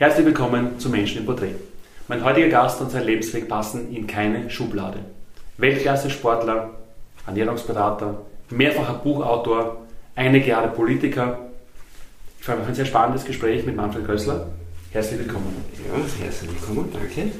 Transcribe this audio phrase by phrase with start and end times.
[0.00, 1.56] Herzlich willkommen zu Menschen im Porträt.
[2.08, 5.00] Mein heutiger Gast und sein Lebensweg passen in keine Schublade.
[5.58, 6.70] Weltklasse-Sportler,
[7.26, 9.82] Ernährungsberater, mehrfacher Buchautor,
[10.14, 11.40] einige Jahre Politiker.
[12.38, 14.46] Ich freue mich auf ein sehr spannendes Gespräch mit Manfred Gößler.
[14.90, 15.54] Herzlich willkommen.
[15.86, 17.32] Ja, herzlich willkommen, danke.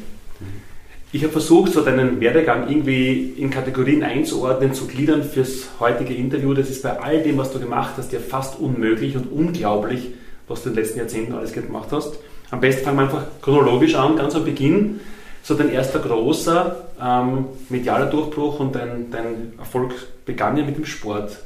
[1.13, 6.53] Ich habe versucht, so deinen Werdegang irgendwie in Kategorien einzuordnen, zu gliedern fürs heutige Interview.
[6.53, 10.09] Das ist bei all dem, was du gemacht hast, ja fast unmöglich und unglaublich,
[10.47, 12.19] was du in den letzten Jahrzehnten alles gemacht hast.
[12.51, 15.01] Am besten fangen wir einfach chronologisch an, ganz am Beginn.
[15.43, 19.95] So dein erster großer ähm, medialer Durchbruch und dein, dein Erfolg
[20.27, 21.39] begann ja mit dem Sport.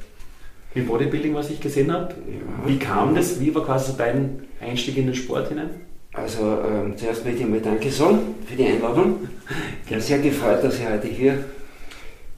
[0.75, 2.09] Mit Bodybuilding, was ich gesehen habe.
[2.09, 2.69] Ja.
[2.69, 3.39] Wie kam das?
[3.41, 5.71] Wie war quasi dein Einstieg in den Sport hinein?
[6.13, 9.29] Also ähm, zuerst möchte ich mal Danke sagen für die Einladung.
[9.85, 11.45] Ich bin sehr gefreut, dass ich heute hier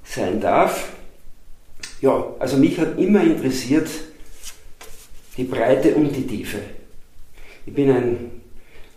[0.02, 0.88] sein darf.
[2.01, 3.88] Ja, also mich hat immer interessiert
[5.37, 6.59] die Breite und die Tiefe.
[7.64, 8.35] Ich bin ein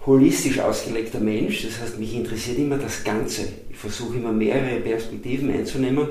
[0.05, 3.47] holistisch ausgelegter Mensch, das heißt, mich interessiert immer das Ganze.
[3.69, 6.07] Ich versuche immer mehrere Perspektiven einzunehmen.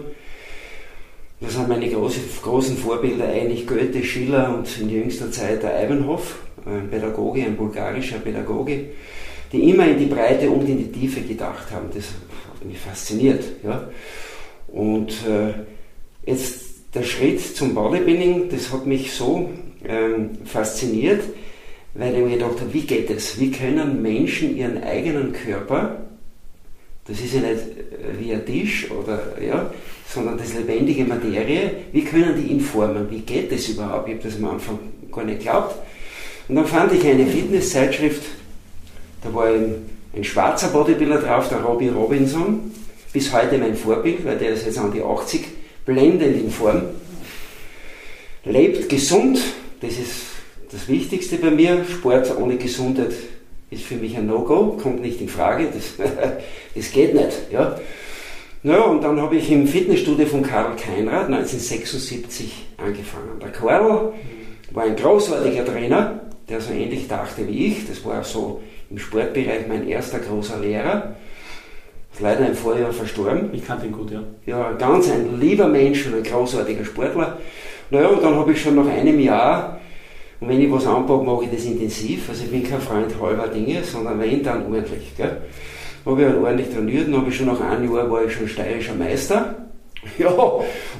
[1.40, 6.36] Das sind meine große, großen Vorbilder eigentlich Goethe, Schiller und in jüngster Zeit der Eibenhoff
[6.66, 8.86] ein Pädagoge, ein bulgarischer Pädagoge,
[9.52, 11.88] die immer in die Breite und in die Tiefe gedacht haben.
[11.94, 13.44] Das hat mich fasziniert.
[13.64, 13.88] Ja.
[14.68, 15.54] Und äh,
[16.26, 16.60] jetzt
[16.94, 19.48] der Schritt zum Bodybuilding, das hat mich so
[19.86, 21.22] ähm, fasziniert,
[21.94, 23.40] weil ich mir gedacht habe, wie geht es?
[23.40, 25.96] Wie können Menschen ihren eigenen Körper,
[27.06, 29.70] das ist ja nicht äh, wie ein Tisch oder ja,
[30.06, 32.64] sondern das lebendige Materie, wie können die ihn?
[33.10, 34.08] Wie geht das überhaupt?
[34.08, 34.78] Ich habe das am Anfang
[35.12, 35.74] gar nicht geglaubt.
[36.48, 38.22] Und dann fand ich eine Fitnesszeitschrift,
[39.22, 39.74] da war ein,
[40.14, 42.72] ein schwarzer Bodybuilder drauf, der Robbie Robinson,
[43.12, 45.44] bis heute mein Vorbild, weil der ist jetzt an die 80,
[45.84, 46.82] blendend in Form,
[48.44, 49.38] lebt gesund,
[49.80, 50.37] das ist
[50.70, 53.12] das Wichtigste bei mir, Sport ohne Gesundheit
[53.70, 55.94] ist für mich ein No-Go, kommt nicht in Frage, das,
[56.74, 57.52] das geht nicht.
[57.52, 57.78] Ja.
[58.62, 63.38] Naja, und dann habe ich im Fitnessstudio von Karl Keinrad 1976 angefangen.
[63.40, 64.12] Der Karl
[64.72, 67.86] war ein großartiger Trainer, der so ähnlich dachte wie ich.
[67.86, 71.14] Das war so im Sportbereich mein erster großer Lehrer.
[72.12, 73.50] Ist leider im Vorjahr verstorben.
[73.52, 74.22] Ich kannte ihn gut, ja.
[74.44, 77.38] Ja, ganz ein lieber Mensch und ein großartiger Sportler.
[77.90, 79.78] Naja, und dann habe ich schon nach einem Jahr,
[80.40, 82.28] und wenn ich was anpacke, mache ich das intensiv.
[82.28, 85.16] Also ich bin kein Freund halber Dinge, sondern wenn dann ordentlich.
[85.16, 85.38] Gell?
[86.06, 88.48] Habe ich halt ordentlich trainiert und habe ich schon nach einem Jahr war ich schon
[88.48, 89.54] steirischer Meister.
[90.16, 90.30] Ja,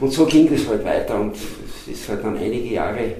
[0.00, 3.12] und so ging das halt weiter und es ist halt dann einige Jahre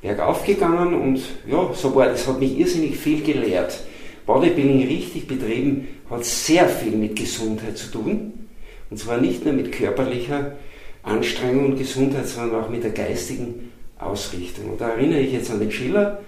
[0.00, 3.80] bergauf gegangen und ja, so war das, hat mich irrsinnig viel gelehrt.
[4.24, 8.48] Bodybuilding richtig betrieben hat sehr viel mit Gesundheit zu tun.
[8.90, 10.56] Und zwar nicht nur mit körperlicher
[11.02, 13.69] Anstrengung und Gesundheit, sondern auch mit der geistigen
[14.00, 14.70] Ausrichtung.
[14.70, 16.20] Und da erinnere ich jetzt an den Schiller,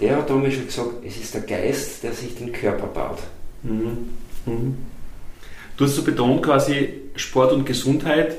[0.00, 3.18] der hat damals schon gesagt, es ist der Geist, der sich den Körper baut.
[3.62, 4.08] Mhm.
[4.46, 4.76] Mhm.
[5.76, 8.36] Du hast so betont quasi Sport und Gesundheit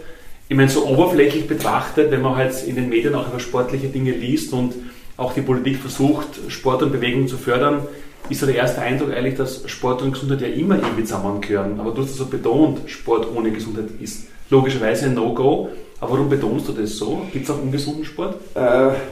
[0.48, 4.12] ich meine, so oberflächlich betrachtet, wenn man halt in den Medien auch über sportliche Dinge
[4.12, 4.76] liest und
[5.18, 7.88] auch die Politik versucht, Sport und Bewegung zu fördern,
[8.30, 11.80] ist so der erste Eindruck eigentlich, dass Sport und Gesundheit ja immer irgendwie zusammengehören.
[11.80, 15.70] Aber du hast so betont, Sport ohne Gesundheit ist logischerweise ein No-Go.
[16.00, 17.22] Aber warum betonst du das so?
[17.32, 18.36] Gibt es auch ungesunden Sport?
[18.54, 18.60] Äh,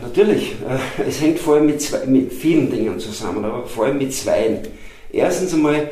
[0.02, 0.52] natürlich.
[0.52, 4.14] Äh, es hängt vor allem mit, zwei, mit vielen Dingen zusammen, aber vor allem mit
[4.14, 4.60] zweien.
[5.12, 5.90] Erstens einmal,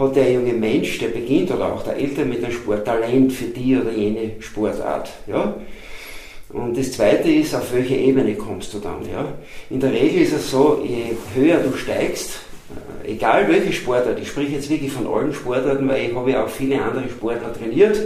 [0.00, 3.46] hat der junge Mensch, der beginnt oder auch der Eltern mit einem Sport Talent für
[3.46, 5.10] die oder jene Sportart.
[5.26, 5.54] Ja?
[6.52, 9.02] Und das zweite ist, auf welche Ebene kommst du dann.
[9.10, 9.26] Ja?
[9.68, 12.40] In der Regel ist es so, je höher du steigst,
[13.04, 16.44] äh, egal welche Sportart, ich spreche jetzt wirklich von allen Sportarten, weil ich habe ja
[16.44, 17.98] auch viele andere Sportler trainiert.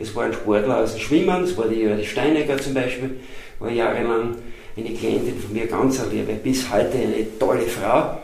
[0.00, 3.20] Es waren Sportler aus dem Schwimmen, es war die Jörg Steinecker zum Beispiel,
[3.58, 4.36] war jahrelang
[4.76, 8.18] eine Klientin von mir ganz erlebe, bis heute eine tolle Frau.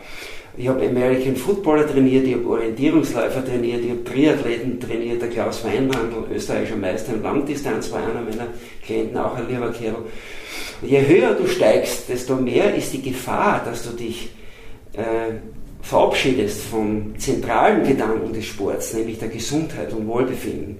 [0.59, 5.63] Ich habe American Footballer trainiert, ich habe Orientierungsläufer trainiert, ich habe Triathleten trainiert, der Klaus
[5.63, 8.47] Weinhandel, österreichischer Meister in Langdistanz, war einer meiner
[8.83, 9.97] Klienten, auch ein lieber Kerl.
[10.81, 14.29] Je höher du steigst, desto mehr ist die Gefahr, dass du dich
[14.93, 15.35] äh,
[15.81, 20.79] verabschiedest vom zentralen Gedanken des Sports, nämlich der Gesundheit und Wohlbefinden.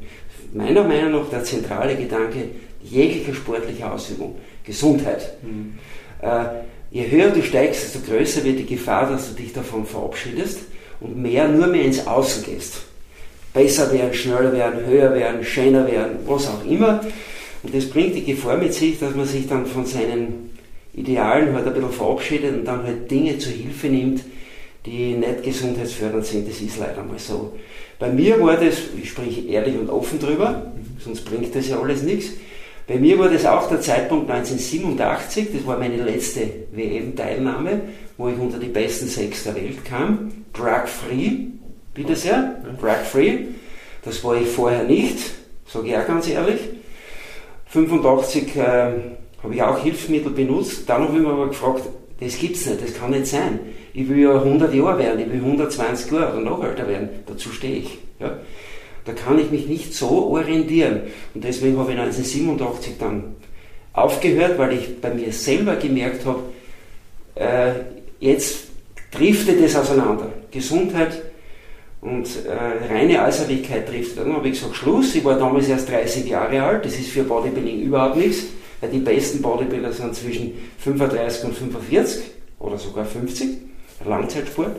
[0.57, 2.49] Meiner Meinung nach der zentrale Gedanke
[2.83, 5.37] jeglicher sportlicher Ausübung, Gesundheit.
[5.43, 5.77] Mhm.
[6.21, 6.45] Äh,
[6.89, 10.61] je höher du steigst, desto größer wird die Gefahr, dass du dich davon verabschiedest
[10.99, 12.81] und mehr nur mehr ins Außen gehst.
[13.53, 17.01] Besser werden, schneller werden, höher werden, schöner werden, was auch immer.
[17.61, 20.57] Und das bringt die Gefahr mit sich, dass man sich dann von seinen
[20.95, 24.21] Idealen halt ein bisschen verabschiedet und dann halt Dinge zur Hilfe nimmt,
[24.85, 26.49] die nicht gesundheitsfördernd sind.
[26.49, 27.53] Das ist leider mal so.
[27.99, 30.71] Bei mir war das, ich spreche ehrlich und offen drüber,
[31.03, 32.31] sonst bringt das ja alles nichts.
[32.87, 36.41] Bei mir war das auch der Zeitpunkt 1987, das war meine letzte
[36.71, 37.81] WM-Teilnahme,
[38.17, 40.31] wo ich unter die besten sechs der Welt kam.
[40.53, 41.31] Drug-free,
[41.93, 43.39] bitte sehr, drug-free.
[44.03, 45.17] Das war ich vorher nicht,
[45.65, 46.61] sage ich auch ganz ehrlich.
[47.65, 48.61] 85 äh,
[49.43, 50.83] habe ich auch Hilfsmittel benutzt.
[50.87, 51.83] Dann habe ich mir aber gefragt,
[52.19, 53.59] das gibt es nicht, das kann nicht sein.
[53.93, 57.49] Ich will ja 100 Jahre werden, ich will 120 Jahre oder noch älter werden, dazu
[57.49, 57.97] stehe ich.
[58.19, 58.37] Ja.
[59.05, 61.03] Da kann ich mich nicht so orientieren.
[61.33, 63.35] Und deswegen habe ich 1987 dann
[63.93, 66.41] aufgehört, weil ich bei mir selber gemerkt habe,
[67.35, 67.71] äh,
[68.19, 68.67] jetzt
[69.11, 70.29] driftet es auseinander.
[70.51, 71.21] Gesundheit
[72.01, 74.17] und äh, reine Äußerlichkeit trifft.
[74.17, 75.15] Dann habe ich gesagt, Schluss.
[75.15, 76.85] Ich war damals erst 30 Jahre alt.
[76.85, 78.45] Das ist für Bodybuilding überhaupt nichts,
[78.81, 82.23] weil die besten Bodybuilder sind zwischen 35 und 45
[82.59, 83.67] oder sogar 50.
[84.05, 84.75] Langzeitsport.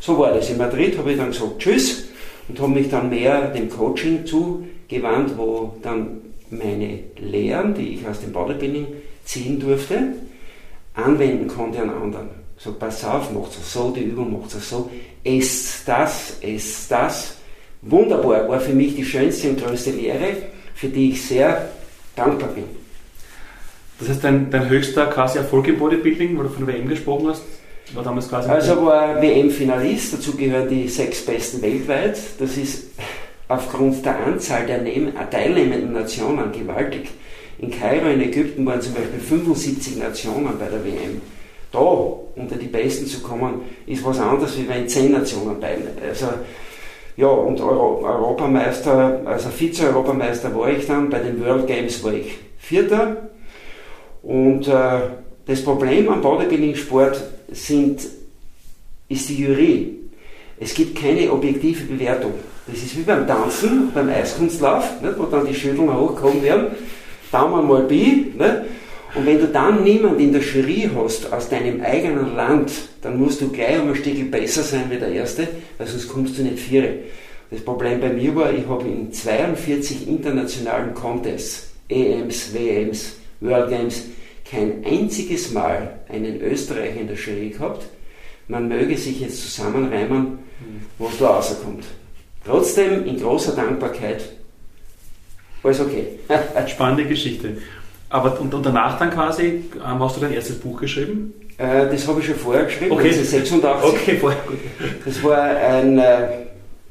[0.00, 0.50] So war das.
[0.50, 2.04] In Madrid habe ich dann gesagt, Tschüss
[2.48, 6.20] und habe mich dann mehr dem Coaching zugewandt, wo dann
[6.50, 8.86] meine Lehren, die ich aus dem Bodybuilding
[9.24, 10.14] ziehen durfte,
[10.94, 12.28] anwenden konnte an anderen.
[12.56, 14.90] So, pass auf, macht es so, die Übung macht es so,
[15.22, 17.36] esst das, esst das.
[17.82, 20.36] Wunderbar, war für mich die schönste und größte Lehre,
[20.74, 21.68] für die ich sehr
[22.16, 22.64] dankbar bin.
[23.98, 27.42] Das heißt, dein, dein höchster quasi Erfolg im Bodybuilding, wo du von WM gesprochen hast,
[27.94, 28.48] war damals quasi.
[28.48, 32.18] Also war WM-Finalist, dazu gehören die sechs besten weltweit.
[32.38, 32.90] Das ist
[33.48, 34.84] aufgrund der Anzahl der
[35.30, 37.08] teilnehmenden Nationen gewaltig.
[37.58, 41.20] In Kairo in Ägypten waren zum Beispiel 75 Nationen bei der WM.
[41.72, 45.98] Da unter die Besten zu kommen, ist was anderes, wie wenn 10 Nationen teilnehmen.
[46.06, 46.26] Also,
[47.16, 52.38] ja, und Euro Europameister, also Vize-Europameister war ich dann, bei den World Games war ich
[52.58, 53.27] Vierter.
[54.28, 55.00] Und äh,
[55.46, 57.68] das Problem am Bodybuilding-Sport ist
[59.30, 59.94] die Jury.
[60.60, 62.34] Es gibt keine objektive Bewertung.
[62.66, 66.66] Das ist wie beim Tanzen, beim Eiskunstlauf, nicht, wo dann die Schütteln hochkommen werden.
[67.32, 68.34] Daumen mal bi.
[68.36, 68.54] Nicht?
[69.14, 72.70] Und wenn du dann niemand in der Jury hast aus deinem eigenen Land,
[73.00, 75.48] dann musst du gleich um ein Stück besser sein wie der Erste,
[75.78, 76.90] weil sonst kommst du nicht viere.
[77.50, 84.02] Das Problem bei mir war, ich habe in 42 internationalen Contests, EMs, WMs, World Games,
[84.50, 87.86] kein einziges Mal einen Österreicher in der Jury gehabt.
[88.48, 90.38] Man möge sich jetzt zusammenreimen,
[90.98, 91.84] was da rauskommt.
[92.44, 94.24] Trotzdem in großer Dankbarkeit,
[95.62, 96.18] alles okay.
[96.66, 97.58] Spannende Geschichte.
[98.08, 101.34] Aber und, und, danach dann quasi, ähm, hast du dein erstes Buch geschrieben?
[101.58, 103.08] Äh, das habe ich schon vorher geschrieben, okay.
[103.10, 104.00] 1986.
[104.00, 104.40] Okay, vorher.
[105.04, 106.28] Das war ein äh,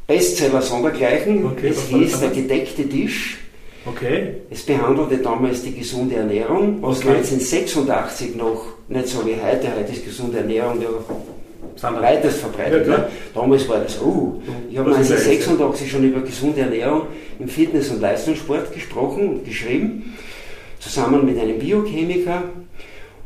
[0.05, 1.43] Bestseller sondergleichen.
[1.45, 3.39] Okay, es hieß Der gedeckte Tisch
[3.87, 4.33] Okay.
[4.49, 7.17] Es behandelte damals die gesunde Ernährung, was okay.
[7.17, 10.87] 1986 noch nicht so wie heute, heute ist gesunde Ernährung ja
[12.01, 12.87] weitest verbreitet.
[12.87, 17.03] Ja, Damals war das, oh, ich habe 1986 schon über gesunde Ernährung
[17.39, 20.17] im Fitness- und Leistungssport gesprochen und geschrieben,
[20.79, 22.43] zusammen mit einem Biochemiker.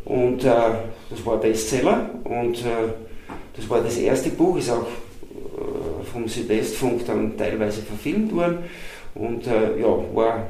[0.06, 0.50] Und äh,
[1.10, 2.10] das war ein Bestseller.
[2.24, 2.92] Und äh,
[3.56, 8.60] das war das erste Buch, ist auch äh, vom Südwestfunk dann teilweise verfilmt worden
[9.16, 10.48] und äh, ja, war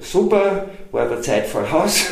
[0.00, 2.06] super, war der Zeit voraus.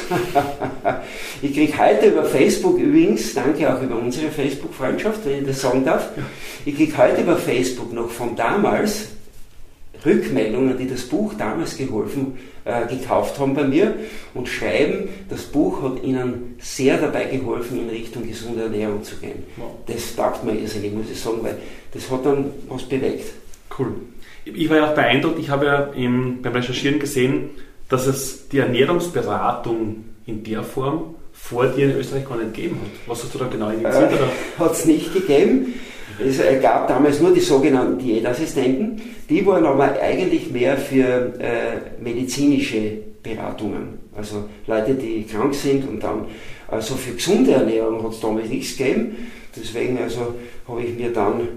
[1.42, 5.84] ich kriege heute über Facebook übrigens, danke auch über unsere Facebook-Freundschaft, wenn ich das sagen
[5.84, 6.10] darf,
[6.64, 9.08] ich kriege heute über Facebook noch von damals
[10.04, 13.94] Rückmeldungen, die das Buch damals geholfen, äh, gekauft haben bei mir
[14.34, 19.44] und schreiben, das Buch hat ihnen sehr dabei geholfen, in Richtung gesunde Ernährung zu gehen.
[19.56, 19.72] Wow.
[19.86, 21.58] Das taugt mir irrsinnig, muss ich sagen, weil
[21.92, 23.32] das hat dann was bewegt.
[23.80, 23.92] Cool.
[24.44, 27.50] Ich war ja auch beeindruckt, ich habe ja im, beim Recherchieren gesehen,
[27.88, 33.08] dass es die Ernährungsberatung in der Form vor dir in Österreich gar nicht gegeben hat.
[33.08, 34.12] Was hast du da genau initiiert?
[34.12, 35.74] Äh, hat es nicht gegeben.
[36.18, 39.00] Es gab damals nur die sogenannten Diätassistenten.
[39.28, 44.00] Die waren aber eigentlich mehr für äh, medizinische Beratungen.
[44.14, 46.26] Also Leute, die krank sind und dann,
[46.68, 49.16] also für gesunde Ernährung hat es damals nichts gegeben.
[49.56, 50.34] Deswegen also
[50.68, 51.48] habe ich mir dann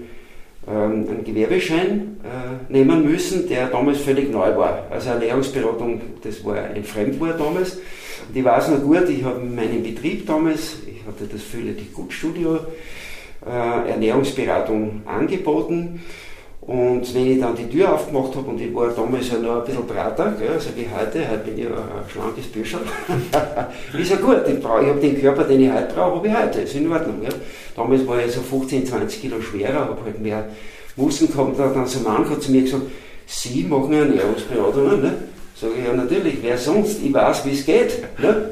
[0.70, 4.86] einen Gewerbeschein äh, nehmen müssen, der damals völlig neu war.
[4.90, 7.78] Also Ernährungsberatung, das war ein Fremdwort damals.
[8.28, 11.92] Und ich weiß noch gut, ich habe in meinem Betrieb damals, ich hatte das Philipp
[11.92, 12.58] Gut Studio,
[13.46, 16.00] äh, Ernährungsberatung angeboten.
[16.66, 19.64] Und wenn ich dann die Tür aufgemacht habe und ich war damals ja noch ein
[19.64, 22.80] bisschen breiter, gell, also wie heute, heute bin ich ein schlankes Büschel,
[23.98, 26.74] ist ja gut, ich, ich habe den Körper, den ich heute brauche, ich heute, ist
[26.74, 27.20] in Ordnung.
[27.20, 27.34] Gell.
[27.76, 30.48] Damals war ich so 15, 20 Kilo schwerer, habe halt mehr
[30.96, 32.84] Muskeln gehabt, hat dann so ein Mann zu mir gesagt,
[33.26, 35.14] Sie machen Ernährungsberatungen, ne?
[35.58, 38.02] Sage ich, ja natürlich, wer sonst, ich weiß, wie es geht.
[38.18, 38.50] Ne?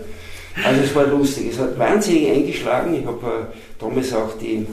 [0.64, 4.66] Also es war lustig, es hat wahnsinnig eingeschlagen, ich habe äh, damals auch die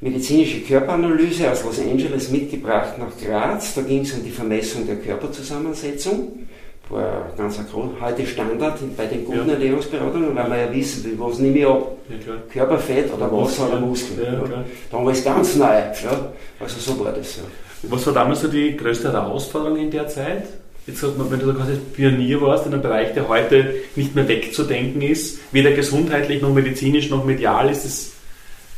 [0.00, 3.74] medizinische Körperanalyse aus Los Angeles mitgebracht nach Graz.
[3.74, 6.46] Da ging es um die Vermessung der Körperzusammensetzung.
[6.88, 7.58] war ganz
[8.00, 9.54] heute Standard bei den guten ja.
[9.54, 11.96] Ernährungsberatungen, weil wir ja wissen, was nehme ich ab?
[12.08, 14.20] Ja, Körperfett oder Wasser oder Muskeln.
[14.22, 14.64] Ja, ja.
[14.90, 15.64] Damals ganz neu.
[15.64, 16.32] Ja.
[16.60, 17.36] Also so war das.
[17.36, 17.42] Ja.
[17.82, 20.44] Was war damals so die größte Herausforderung in der Zeit?
[20.86, 24.14] Jetzt sagt man, wenn du da quasi Pionier warst in einem Bereich, der heute nicht
[24.14, 28.12] mehr wegzudenken ist, weder gesundheitlich noch medizinisch noch medial ist es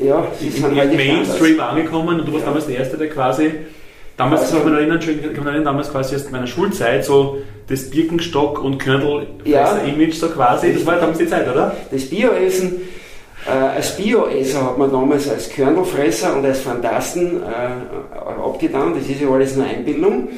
[0.01, 1.61] ja, im, im Mainstream Standards.
[1.61, 3.53] angekommen und du warst damals der Erste, der quasi
[4.21, 7.39] Damals, also, ich kann mich erinnern, kann mich erinnern, damals quasi aus meiner Schulzeit, so
[7.69, 11.75] das Birkenstock und Körnel-Image so quasi, das war damals die Zeit, oder?
[11.91, 12.83] Das Bioessen,
[13.47, 19.23] äh, als Bioesser hat man damals als Körnelfresser und als Fantasten äh, abgetan, das ist
[19.23, 20.29] ja alles eine Einbildung,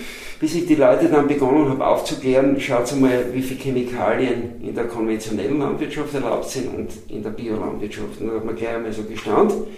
[0.43, 4.89] bis ich die Leute dann begonnen habe aufzuklären, schaut mal, wie viele Chemikalien in der
[4.89, 8.21] konventionellen Landwirtschaft erlaubt sind und in der Biolandwirtschaft.
[8.21, 9.69] Und da hat man gleich einmal so gestanden.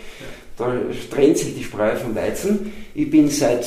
[0.57, 0.75] Da
[1.11, 2.73] trennt sich die Spreu vom Weizen.
[2.95, 3.67] Ich bin seit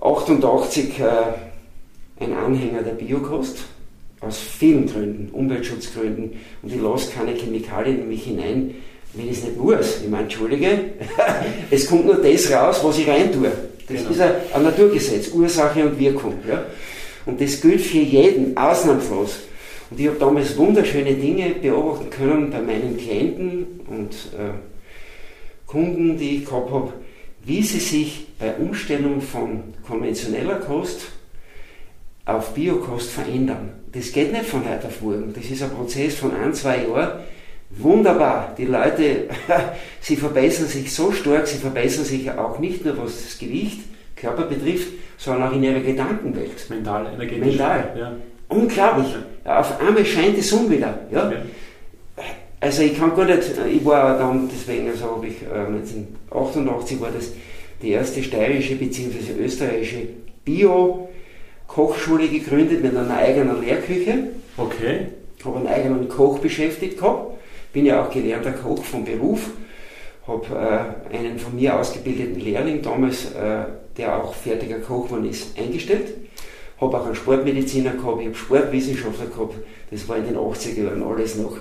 [0.00, 1.04] 88 äh,
[2.24, 3.64] ein Anhänger der Biokost,
[4.22, 8.76] aus vielen Gründen, Umweltschutzgründen, und ich lasse keine Chemikalien in mich hinein,
[9.14, 10.02] wenn ich es nicht muss.
[10.02, 10.68] Ich meine, entschuldige,
[11.70, 13.50] es kommt nur das raus, was ich rein tue.
[13.88, 14.10] Das genau.
[14.10, 16.34] ist ein, ein, Naturgesetz, Ursache und Wirkung.
[16.48, 16.64] Ja?
[17.24, 19.38] Und das gilt für jeden, ausnahmslos.
[19.90, 24.52] Und ich habe damals wunderschöne Dinge beobachten können bei meinen Klienten und äh,
[25.66, 26.92] Kunden, die ich gehabt habe,
[27.44, 31.02] wie sie sich bei Umstellung von konventioneller Kost
[32.24, 33.70] auf Biokost verändern.
[33.92, 35.32] Das geht nicht von heute auf morgen.
[35.32, 37.20] Das ist ein Prozess von ein, zwei Jahren.
[37.70, 38.54] Wunderbar.
[38.56, 39.28] Die Leute,
[40.00, 43.80] sie verbessern sich so stark, sie verbessern sich auch nicht nur was das Gewicht,
[44.14, 46.70] Körper betrifft, sondern auch in ihrer Gedankenwelt.
[46.70, 47.46] Mental, energetisch.
[47.46, 47.94] Mental.
[47.98, 48.12] Ja.
[48.48, 49.08] Unglaublich.
[49.44, 49.60] Ja.
[49.60, 50.98] Auf einmal scheint die Sonne wieder.
[51.10, 51.30] Ja?
[51.30, 51.38] ja.
[52.60, 57.10] Also ich kann gar nicht, ich war dann, deswegen also habe ich, äh, 1988 war
[57.10, 57.32] das
[57.82, 59.38] die erste steirische bzw.
[59.38, 60.08] österreichische
[60.44, 64.28] Bio-Kochschule gegründet mit einer eigenen Lehrküche.
[64.56, 65.08] Okay.
[65.44, 67.35] Habe einen eigenen Koch beschäftigt gehabt.
[67.76, 69.50] Bin ja auch gelernter Koch vom Beruf.
[70.26, 70.46] Habe
[71.12, 73.64] äh, einen von mir ausgebildeten Lehrling damals, äh,
[73.98, 76.14] der auch fertiger Kochmann ist, eingestellt.
[76.80, 79.56] Habe auch einen Sportmediziner gehabt, ich habe Sportwissenschaftler gehabt.
[79.90, 81.58] Das war in den 80er Jahren alles noch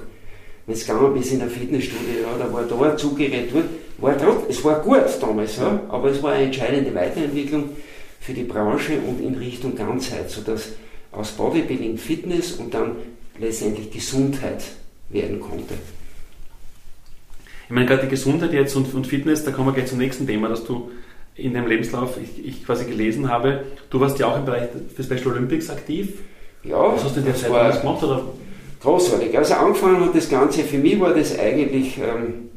[0.66, 3.66] wenn es gegangen bis in der Fitnessstudie, ja, da war da ein Zuggerät dort,
[3.98, 7.72] war trotzdem, es war gut damals, ja, aber es war eine entscheidende Weiterentwicklung
[8.22, 10.70] für die Branche und in Richtung Ganzheit, sodass
[11.12, 12.96] aus Bodybuilding Fitness und dann
[13.38, 14.64] letztendlich Gesundheit
[15.10, 15.76] werden konnte.
[17.66, 20.28] Ich meine, gerade die Gesundheit jetzt und, und Fitness, da kommen wir gleich zum nächsten
[20.28, 20.92] Thema, dass du
[21.36, 25.04] in deinem Lebenslauf, ich, ich quasi gelesen habe, du warst ja auch im Bereich für
[25.04, 26.20] Special Olympics aktiv.
[26.64, 28.04] Ja, was hast du in der Zeit war, gemacht?
[28.04, 28.24] Oder?
[28.86, 29.38] großartig.
[29.38, 32.50] Also angefangen hat das Ganze, für mich war das eigentlich ähm,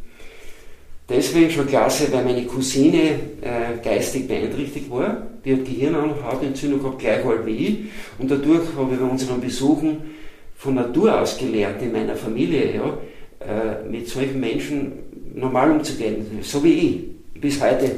[1.09, 5.27] deswegen schon klasse, weil meine Cousine äh, geistig beeinträchtigt war.
[5.45, 7.79] Die hat Gehirnhautentzündung gehabt, gleich alt wie ich.
[8.19, 10.15] Und dadurch habe ich bei unseren Besuchen
[10.57, 12.99] von Natur aus gelernt, in meiner Familie, ja,
[13.40, 14.92] äh, mit solchen Menschen
[15.35, 17.90] normal umzugehen, so wie ich, bis heute.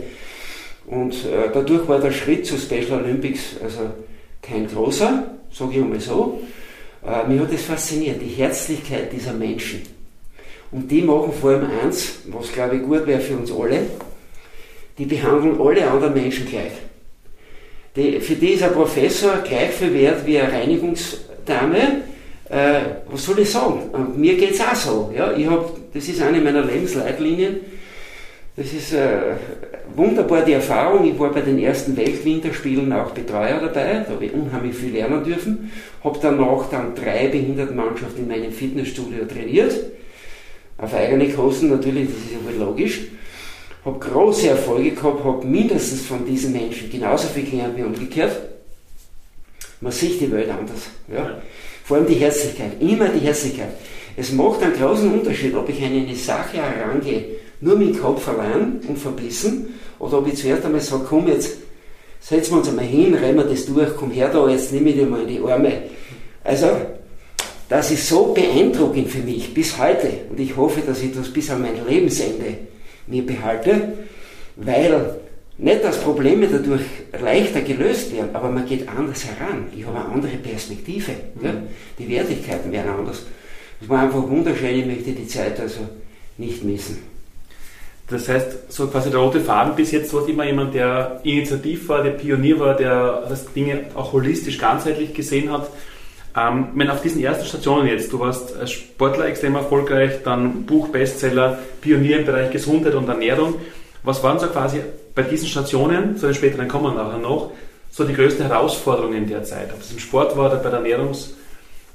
[0.86, 3.90] Und äh, dadurch war der Schritt zu Special Olympics also
[4.42, 6.40] kein großer, sage ich einmal so.
[7.06, 9.82] Äh, mich hat das fasziniert, die Herzlichkeit dieser Menschen.
[10.72, 13.82] Und die machen vor allem eins, was glaube ich gut wäre für uns alle,
[14.98, 16.72] die behandeln alle anderen Menschen gleich.
[17.96, 22.02] Die, für die ist ein Professor gleich viel wert wie eine Reinigungsdame.
[22.50, 23.90] Äh, was soll ich sagen?
[23.92, 25.12] Und mir geht es auch so.
[25.16, 25.32] Ja?
[25.32, 27.60] Ich hab, das ist eine meiner Lebensleitlinien.
[28.56, 29.36] Das ist äh,
[29.94, 31.08] wunderbar die Erfahrung.
[31.08, 35.22] Ich war bei den ersten Weltwinterspielen auch Betreuer dabei, da habe ich unheimlich viel lernen
[35.22, 35.70] dürfen.
[36.02, 39.72] Habe danach dann drei Behindertenmannschaften in meinem Fitnessstudio trainiert.
[40.76, 43.02] Auf eigene Kosten natürlich, das ist wohl logisch.
[43.84, 48.36] Habe große Erfolge gehabt, habe mindestens von diesen Menschen genauso viel gelernt wie umgekehrt.
[49.80, 50.90] Man sieht die Welt anders.
[51.08, 51.40] Ja?
[51.90, 53.70] Vor allem die Herzlichkeit, immer die Herzlichkeit.
[54.16, 57.24] Es macht einen großen Unterschied, ob ich eine Sache herangehe,
[57.60, 61.56] nur mit dem Kopf allein und verbissen, oder ob ich zuerst einmal sage, komm jetzt,
[62.20, 64.94] setzen wir uns einmal hin, rennen wir das durch, komm her da, jetzt nehme ich
[64.94, 65.72] dir mal in die Arme.
[66.44, 66.68] Also,
[67.68, 71.50] das ist so beeindruckend für mich bis heute und ich hoffe, dass ich das bis
[71.50, 72.56] an mein Lebensende
[73.08, 73.94] mir behalte,
[74.54, 75.16] weil
[75.60, 76.82] nicht, dass Probleme dadurch
[77.20, 79.66] leichter gelöst werden, aber man geht anders heran.
[79.76, 81.12] Ich habe eine andere Perspektive.
[81.34, 81.68] Mhm.
[81.98, 83.26] Die Wertigkeiten werden anders.
[83.80, 85.80] Es war einfach wunderschön, ich möchte die Zeit also
[86.38, 86.98] nicht missen.
[88.08, 92.02] Das heißt, so quasi der rote Faden bis jetzt war immer jemand, der initiativ war,
[92.02, 95.70] der Pionier war, der das Dinge auch holistisch, ganzheitlich gesehen hat.
[96.36, 101.58] Ähm, wenn auf diesen ersten Stationen jetzt, du warst als Sportler extrem erfolgreich, dann Buch-Bestseller,
[101.80, 103.56] Pionier im Bereich Gesundheit und Ernährung.
[104.02, 104.80] Was waren so quasi
[105.14, 107.52] bei diesen Stationen, zu den späteren kommen wir nachher noch,
[107.90, 109.72] so die größte Herausforderung in der Zeit?
[109.72, 111.30] Ob es im Sport war oder bei der Ernährungs-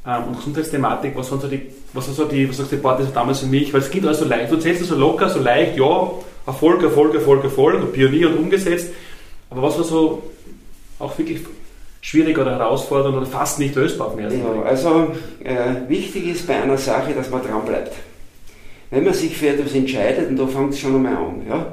[0.08, 1.62] ähm, und Gesundheitsthematik, was waren so die,
[1.94, 4.06] was war so die, was sagst du, das war damals für mich, weil es geht
[4.06, 6.12] alles so leicht, du zählst es so locker, so leicht, ja,
[6.46, 8.90] Erfolg, Erfolg, Erfolg, Erfolg und Pionier und umgesetzt,
[9.50, 10.24] aber was war so
[11.00, 11.42] auch wirklich
[12.02, 15.08] schwierig oder herausfordernd oder fast nicht lösbar auf den ersten Ja, also
[15.44, 17.94] äh, wichtig ist bei einer Sache, dass man dran bleibt.
[18.92, 21.66] Wenn man sich für etwas entscheidet, und da fängt es schon einmal an, ja,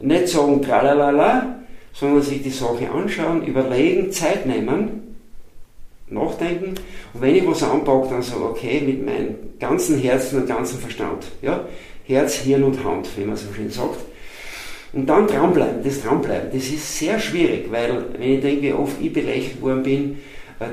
[0.00, 1.60] nicht sagen tralalala,
[1.92, 5.16] sondern sich die Sache anschauen, überlegen, Zeit nehmen,
[6.08, 6.74] nachdenken
[7.14, 11.26] und wenn ich was anpacke, dann sagen, okay, mit meinem ganzen Herzen und ganzen Verstand.
[11.42, 11.64] Ja?
[12.04, 13.98] Herz, Hirn und Hand, wie man so schön sagt.
[14.92, 18.96] Und dann dranbleiben, das dranbleiben, das ist sehr schwierig, weil wenn ich denke, wie oft
[19.00, 20.18] ich belächelt worden bin,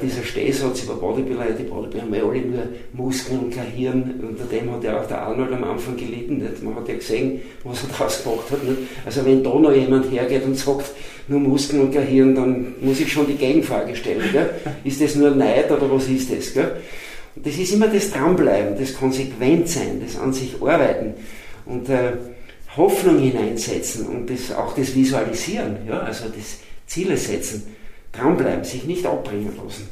[0.02, 4.46] dieser Stehsatz über Bodybuilder, die Bodybuilder haben ja alle nur Muskeln und kein Hirn, unter
[4.46, 6.64] dem hat ja auch der Arnold am Anfang gelitten, nicht?
[6.64, 8.64] man hat ja gesehen, was er daraus gemacht hat.
[8.64, 8.78] Nicht?
[9.06, 10.92] Also wenn da noch jemand hergeht und sagt,
[11.28, 14.24] nur Muskeln und kein Hirn, dann muss ich schon die Gegenfrage stellen.
[14.32, 14.50] Gell?
[14.86, 16.54] Ist das nur Neid oder was ist das?
[16.54, 16.78] Gell?
[17.36, 21.16] Und das ist immer das Dranbleiben, das Konsequentsein, das an sich arbeiten
[21.66, 22.14] und äh,
[22.78, 26.00] Hoffnung hineinsetzen und das, auch das Visualisieren, ja?
[26.00, 27.64] also das Ziele setzen
[28.14, 29.90] dranbleiben, sich nicht abbringen lassen.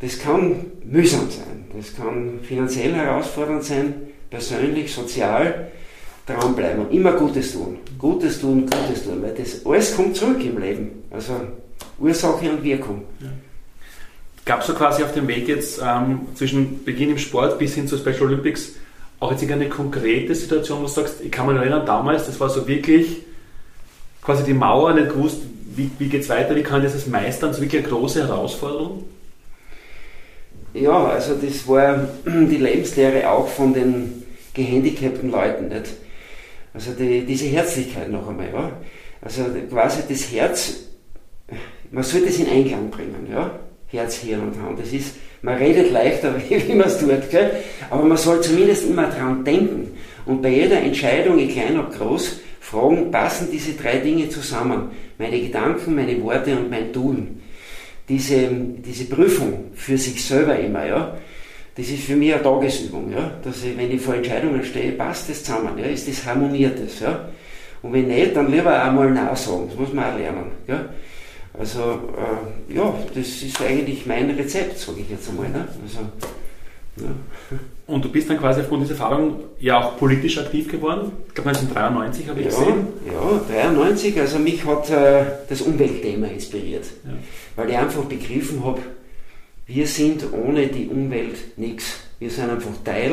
[0.00, 3.94] Das kann mühsam sein, das kann finanziell herausfordernd sein,
[4.28, 5.68] persönlich, sozial,
[6.26, 7.78] dranbleiben und immer Gutes tun.
[7.98, 11.04] Gutes tun, Gutes tun, weil das alles kommt zurück im Leben.
[11.10, 11.34] Also
[11.98, 13.04] Ursache und Wirkung.
[13.20, 13.28] Ja.
[14.44, 17.88] Gab es so quasi auf dem Weg jetzt ähm, zwischen Beginn im Sport bis hin
[17.88, 18.72] zu Special Olympics
[19.20, 22.50] auch jetzt eine konkrete Situation, wo du sagst, ich kann mich erinnern, damals, das war
[22.50, 23.22] so wirklich
[24.22, 25.42] quasi die Mauer, nicht gewusst,
[25.76, 27.50] wie, wie geht es weiter, wie kann ich das meistern?
[27.50, 29.04] Das ist wirklich eine große Herausforderung?
[30.74, 35.68] Ja, also das war die Lebenslehre auch von den gehandicapten Leuten.
[35.68, 35.90] Nicht?
[36.72, 38.48] Also die, diese Herzlichkeit noch einmal.
[38.52, 38.72] Ja?
[39.22, 40.80] Also quasi das Herz,
[41.90, 43.28] man sollte es in Einklang bringen.
[43.30, 43.58] Ja?
[43.88, 44.80] Herz, Hirn und Hand.
[44.80, 47.50] Das ist, man redet leichter, wie man es tut, gell?
[47.90, 49.96] aber man soll zumindest immer dran denken.
[50.26, 54.90] Und bei jeder Entscheidung, klein oder groß, fragen, passen diese drei Dinge zusammen?
[55.18, 57.40] Meine Gedanken, meine Worte und mein Tun.
[58.08, 61.16] Diese, diese Prüfung für sich selber immer, ja,
[61.74, 65.28] das ist für mich eine Tagesübung, ja, dass ich, wenn ich vor Entscheidungen stehe, passt
[65.28, 67.28] das zusammen, ja, ist das harmoniert das, ja.
[67.82, 70.84] Und wenn nicht, dann lieber einmal nachsagen, das muss man auch lernen, ja.
[71.58, 75.66] Also, äh, ja, das ist eigentlich mein Rezept, sage ich jetzt einmal, ne?
[75.82, 75.98] Also,
[76.96, 77.58] ja.
[77.86, 81.12] Und du bist dann quasi aufgrund dieser Erfahrung ja auch politisch aktiv geworden.
[81.28, 82.86] Ich glaube 1993 habe ich ja, gesehen.
[83.06, 84.18] Ja, 93.
[84.20, 87.10] Also mich hat äh, das Umweltthema inspiriert, ja.
[87.56, 88.80] weil ich einfach begriffen habe,
[89.66, 92.00] wir sind ohne die Umwelt nichts.
[92.18, 93.12] Wir sind einfach Teil.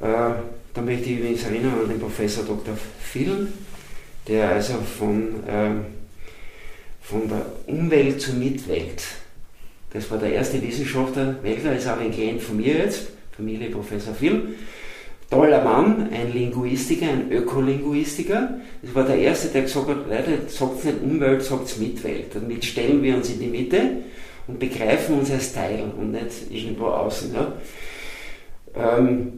[0.00, 0.34] Äh,
[0.74, 2.76] da möchte ich übrigens erinnern an den Professor Dr.
[3.00, 3.48] Phil,
[4.26, 5.70] der also von, äh,
[7.02, 9.04] von der Umwelt zur Mitwelt,
[9.92, 14.14] das war der erste Wissenschaftler, Weltler, ist auch ein Klient von mir jetzt, Familie Professor
[14.14, 14.54] Phil.
[15.30, 18.60] Toller Mann, ein Linguistiker, ein Ökolinguistiker.
[18.82, 22.34] Das war der Erste, der gesagt hat, Leute, sagt nicht Umwelt, sagt Mitwelt.
[22.34, 23.80] Damit stellen wir uns in die Mitte
[24.46, 27.34] und begreifen uns als Teil und nicht irgendwo außen.
[27.34, 27.52] Ja,
[28.76, 29.32] ähm,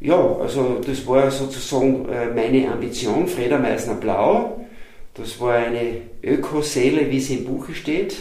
[0.00, 4.66] ja also das war sozusagen äh, meine Ambition, Freda Meisner Blau.
[5.14, 8.16] Das war eine Ökoseele, wie sie im Buche steht,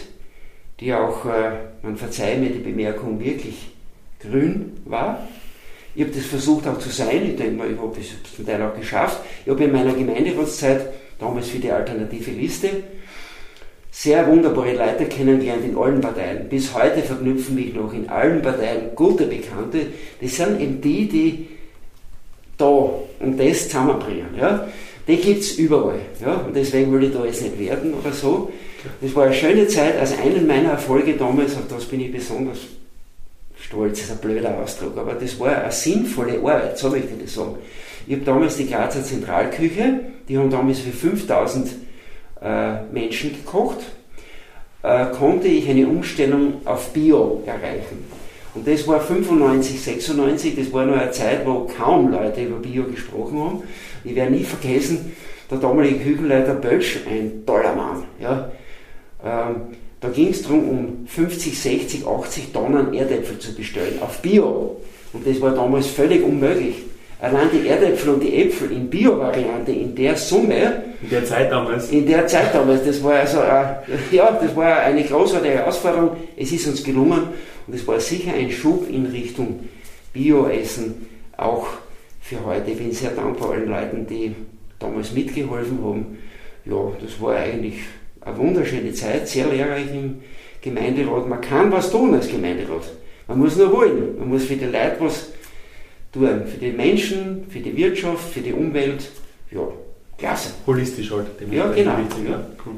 [0.79, 3.72] die auch, äh, man verzeiht mir die Bemerkung, wirklich
[4.29, 5.27] grün war.
[5.95, 8.61] Ich habe das versucht auch zu sein, ich denke mal, ich habe das zum Teil
[8.63, 9.21] auch geschafft.
[9.45, 10.87] Ich habe in meiner Gemeinderatszeit,
[11.19, 12.69] damals für die alternative Liste,
[13.91, 16.49] sehr wunderbare Leute kennengelernt in allen Parteien.
[16.49, 19.85] Bis heute verknüpfen mich noch in allen Parteien gute Bekannte.
[20.19, 21.47] Das sind eben die, die
[22.57, 24.35] da und das zusammenbringen.
[24.35, 24.67] Ja?
[25.07, 25.99] Die gibt es überall.
[26.19, 26.37] Ja?
[26.37, 28.51] Und deswegen will ich da jetzt nicht werden oder so.
[28.99, 29.99] Das war eine schöne Zeit.
[29.99, 32.57] Also einen meiner Erfolge damals, auf das bin ich besonders
[33.73, 37.33] stolz, ist ein blöder Ausdruck, aber das war eine sinnvolle Arbeit, so möchte ich das
[37.33, 37.55] sagen.
[38.05, 41.71] Ich habe damals die Grazer Zentralküche, die haben damals für 5000
[42.41, 43.79] äh, Menschen gekocht,
[44.83, 48.05] äh, konnte ich eine Umstellung auf Bio erreichen.
[48.53, 52.83] Und das war 95, 96, das war noch eine Zeit, wo kaum Leute über Bio
[52.83, 53.63] gesprochen haben.
[54.03, 55.13] Ich werde nie vergessen,
[55.49, 58.51] der damalige Küchenleiter Bötsch, ein toller Mann, ja,
[59.23, 59.55] ähm,
[60.03, 64.81] da ging es darum, um 50, 60, 80 Tonnen Erdäpfel zu bestellen auf Bio.
[65.13, 66.75] Und das war damals völlig unmöglich.
[67.21, 70.83] Allein die Erdäpfel und die Äpfel in Bio-Variante in der Summe.
[71.01, 71.89] In der Zeit damals.
[71.89, 72.83] In der Zeit damals.
[72.83, 73.75] Das war also, äh,
[74.13, 76.17] ja, das war eine großartige Herausforderung.
[76.35, 77.29] Es ist uns gelungen
[77.65, 79.69] und es war sicher ein Schub in Richtung
[80.11, 81.67] Bio-Essen auch
[82.19, 82.71] für heute.
[82.71, 84.35] Ich bin sehr dankbar allen Leuten, die
[84.79, 86.17] damals mitgeholfen haben.
[86.65, 87.75] Ja, das war eigentlich
[88.25, 90.21] eine wunderschöne Zeit, sehr lehrreich im
[90.61, 91.27] Gemeinderat.
[91.27, 92.83] Man kann was tun als Gemeinderat.
[93.27, 94.17] Man muss nur wollen.
[94.19, 95.29] Man muss für die Leute was
[96.11, 96.43] tun.
[96.45, 99.09] Für die Menschen, für die Wirtschaft, für die Umwelt.
[99.51, 99.67] Ja,
[100.17, 100.53] klasse.
[100.65, 101.27] Holistisch halt.
[101.51, 101.97] Ja, genau.
[101.97, 102.45] Wichtig, ja.
[102.65, 102.75] Cool.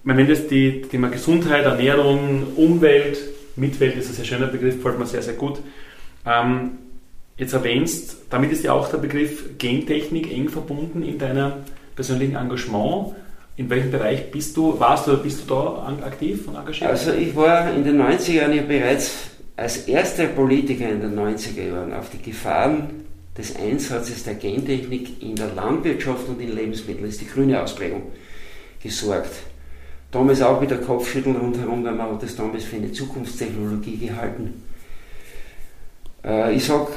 [0.00, 3.18] Ich meine, wenn das die Thema Gesundheit, Ernährung, Umwelt,
[3.56, 5.60] Mitwelt ist ein sehr schöner Begriff, gefällt mir sehr, sehr gut.
[6.24, 6.70] Ähm,
[7.36, 11.52] jetzt erwähnst, damit ist ja auch der Begriff Gentechnik eng verbunden in deinem
[11.94, 13.14] persönlichen Engagement.
[13.58, 16.90] In welchem Bereich bist du, warst du, bist du da aktiv und engagiert?
[16.90, 19.16] Also ich war in den 90er Jahren ja bereits
[19.56, 23.04] als erster Politiker in den 90er Jahren auf die Gefahren
[23.36, 28.02] des Einsatzes der Gentechnik in der Landwirtschaft und in Lebensmitteln, ist die grüne Ausprägung,
[28.80, 29.34] gesorgt.
[30.12, 34.62] Damals auch wieder Kopfschütteln rundherum, weil man das damals für eine Zukunftstechnologie gehalten.
[36.24, 36.92] Äh, ich sage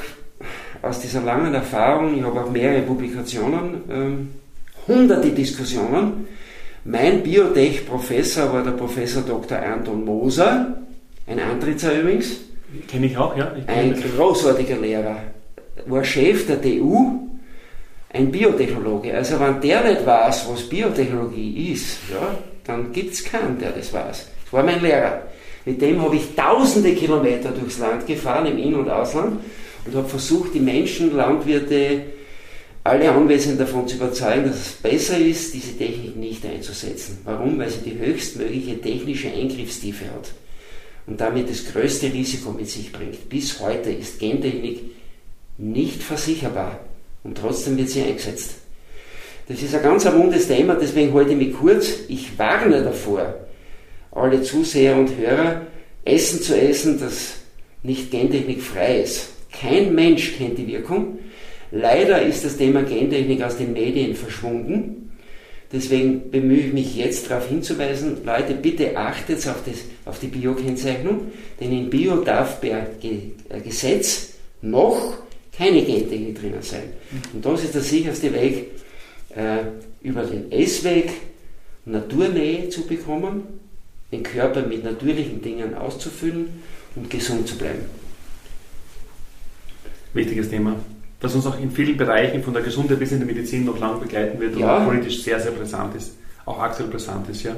[0.80, 4.28] aus dieser langen Erfahrung, ich habe auch mehrere Publikationen, ähm,
[4.86, 6.28] hunderte Diskussionen.
[6.84, 9.58] Mein Biotech-Professor war der Professor Dr.
[9.58, 10.78] Anton Moser,
[11.28, 12.38] ein Antritzer übrigens.
[12.88, 13.52] Kenne ich auch, ja.
[13.56, 15.16] Ich ein großartiger Lehrer.
[15.86, 17.28] War Chef der TU,
[18.12, 19.14] ein Biotechnologe.
[19.14, 23.92] Also wenn der nicht weiß, was Biotechnologie ist, ja, dann gibt es keinen, der das
[23.92, 24.28] weiß.
[24.44, 25.22] Das war mein Lehrer.
[25.64, 29.38] Mit dem habe ich tausende Kilometer durchs Land gefahren, im In- und Ausland,
[29.86, 32.02] und habe versucht, die Menschen, Landwirte,
[32.84, 37.18] alle Anwesenden davon zu überzeugen, dass es besser ist, diese Technik nicht einzusetzen.
[37.24, 37.58] Warum?
[37.58, 40.32] Weil sie die höchstmögliche technische Eingriffstiefe hat
[41.06, 43.28] und damit das größte Risiko mit sich bringt.
[43.28, 44.80] Bis heute ist Gentechnik
[45.58, 46.80] nicht versicherbar
[47.22, 48.54] und trotzdem wird sie eingesetzt.
[49.48, 51.88] Das ist ein ganz wundes Thema, deswegen ich mich kurz.
[52.08, 53.34] Ich warne davor,
[54.12, 55.62] alle Zuseher und Hörer,
[56.04, 57.34] Essen zu essen, das
[57.82, 59.28] nicht Gentechnik frei ist.
[59.52, 61.18] Kein Mensch kennt die Wirkung.
[61.72, 65.10] Leider ist das Thema Gentechnik aus den Medien verschwunden.
[65.72, 71.32] Deswegen bemühe ich mich jetzt darauf hinzuweisen, Leute, bitte achtet auf, das, auf die Biokennzeichnung,
[71.58, 72.88] denn in Bio darf per
[73.64, 75.16] Gesetz noch
[75.56, 76.92] keine Gentechnik drinnen sein.
[77.32, 78.70] Und das ist der sicherste Weg,
[79.34, 79.62] äh,
[80.02, 81.10] über den Essweg
[81.86, 83.44] Naturnähe zu bekommen,
[84.12, 86.62] den Körper mit natürlichen Dingen auszufüllen
[86.96, 87.86] und gesund zu bleiben.
[90.12, 90.76] Wichtiges Thema,
[91.22, 94.00] das uns auch in vielen Bereichen von der Gesundheit bis in die Medizin noch lang
[94.00, 94.78] begleiten wird ja.
[94.78, 97.44] und politisch sehr, sehr brisant ist, auch aktuell brisant ist.
[97.44, 97.56] Ja.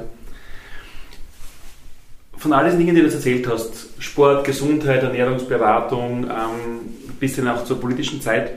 [2.37, 6.79] Von all diesen Dingen, die du jetzt erzählt hast, Sport, Gesundheit, Ernährungsberatung, ähm,
[7.19, 8.51] bis hin auch zur politischen Zeit,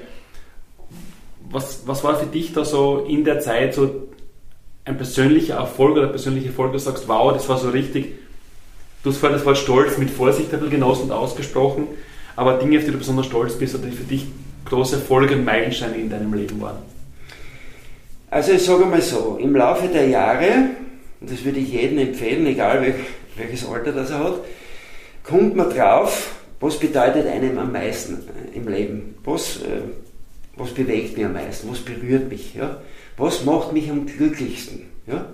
[1.50, 4.08] was, was war für dich da so in der Zeit so
[4.84, 8.12] ein persönlicher Erfolg oder persönlicher Erfolg, du sagst, wow, das war so richtig,
[9.02, 11.86] du hast vorhin das Wort Stolz mit Vorsicht ein bisschen genossen und ausgesprochen,
[12.36, 14.26] aber Dinge, auf die du besonders stolz bist oder die für dich
[14.68, 16.82] große Erfolge und Meilensteine in deinem Leben waren?
[18.30, 20.70] Also ich sage mal so, im Laufe der Jahre,
[21.20, 22.94] und das würde ich jedem empfehlen, egal welch,
[23.36, 24.40] welches Alter das er hat,
[25.24, 28.18] kommt man drauf, was bedeutet einem am meisten
[28.54, 29.14] im Leben?
[29.24, 29.80] Was, äh,
[30.56, 31.70] was bewegt mich am meisten?
[31.70, 32.54] Was berührt mich?
[32.54, 32.80] Ja?
[33.16, 34.82] Was macht mich am glücklichsten?
[35.06, 35.26] Ja?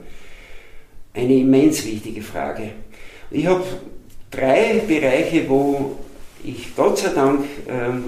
[1.14, 2.70] Eine immens wichtige Frage.
[3.31, 3.64] Ich habe
[4.31, 5.97] drei Bereiche, wo
[6.44, 8.05] ich Gott sei Dank ähm,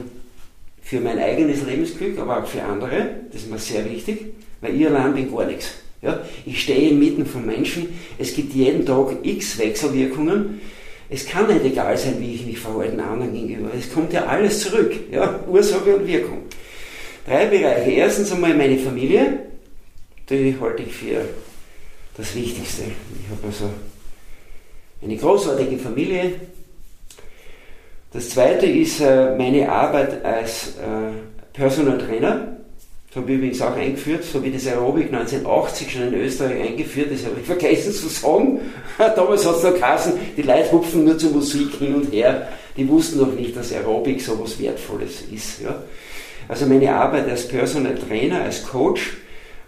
[0.87, 4.27] für mein eigenes Lebensglück, aber auch für andere, das ist mir sehr wichtig,
[4.61, 5.72] weil ich allein bin gar nichts.
[6.01, 6.20] Ja?
[6.44, 10.61] Ich stehe inmitten von Menschen, es gibt jeden Tag x Wechselwirkungen.
[11.11, 13.70] Es kann nicht egal sein, wie ich mich verhalte anderen gegenüber.
[13.77, 14.92] Es kommt ja alles zurück.
[15.11, 15.40] Ja?
[15.49, 16.42] Ursache und Wirkung.
[17.27, 17.90] Drei Bereiche.
[17.90, 19.40] Erstens einmal meine Familie,
[20.31, 21.20] die halte ich für
[22.16, 22.85] das Wichtigste.
[22.85, 23.70] Ich habe also
[25.03, 26.35] eine großartige Familie,
[28.17, 32.57] das zweite ist äh, meine Arbeit als äh, Personal Trainer.
[33.09, 37.09] Das habe ich übrigens auch eingeführt, so wie das Aerobic 1980 schon in Österreich eingeführt,
[37.13, 38.61] das habe ich vergessen zu sagen.
[38.99, 42.49] Damals hat es noch geheißen, die Leute hupfen nur zur Musik hin und her.
[42.79, 45.61] Die wussten noch nicht, dass Aerobic so was Wertvolles ist.
[45.61, 45.83] Ja.
[46.49, 49.19] Also meine Arbeit als Personal Trainer, als Coach,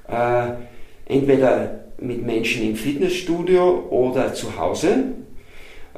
[0.09, 0.53] äh,
[1.05, 5.05] entweder mit Menschen im Fitnessstudio oder zu Hause,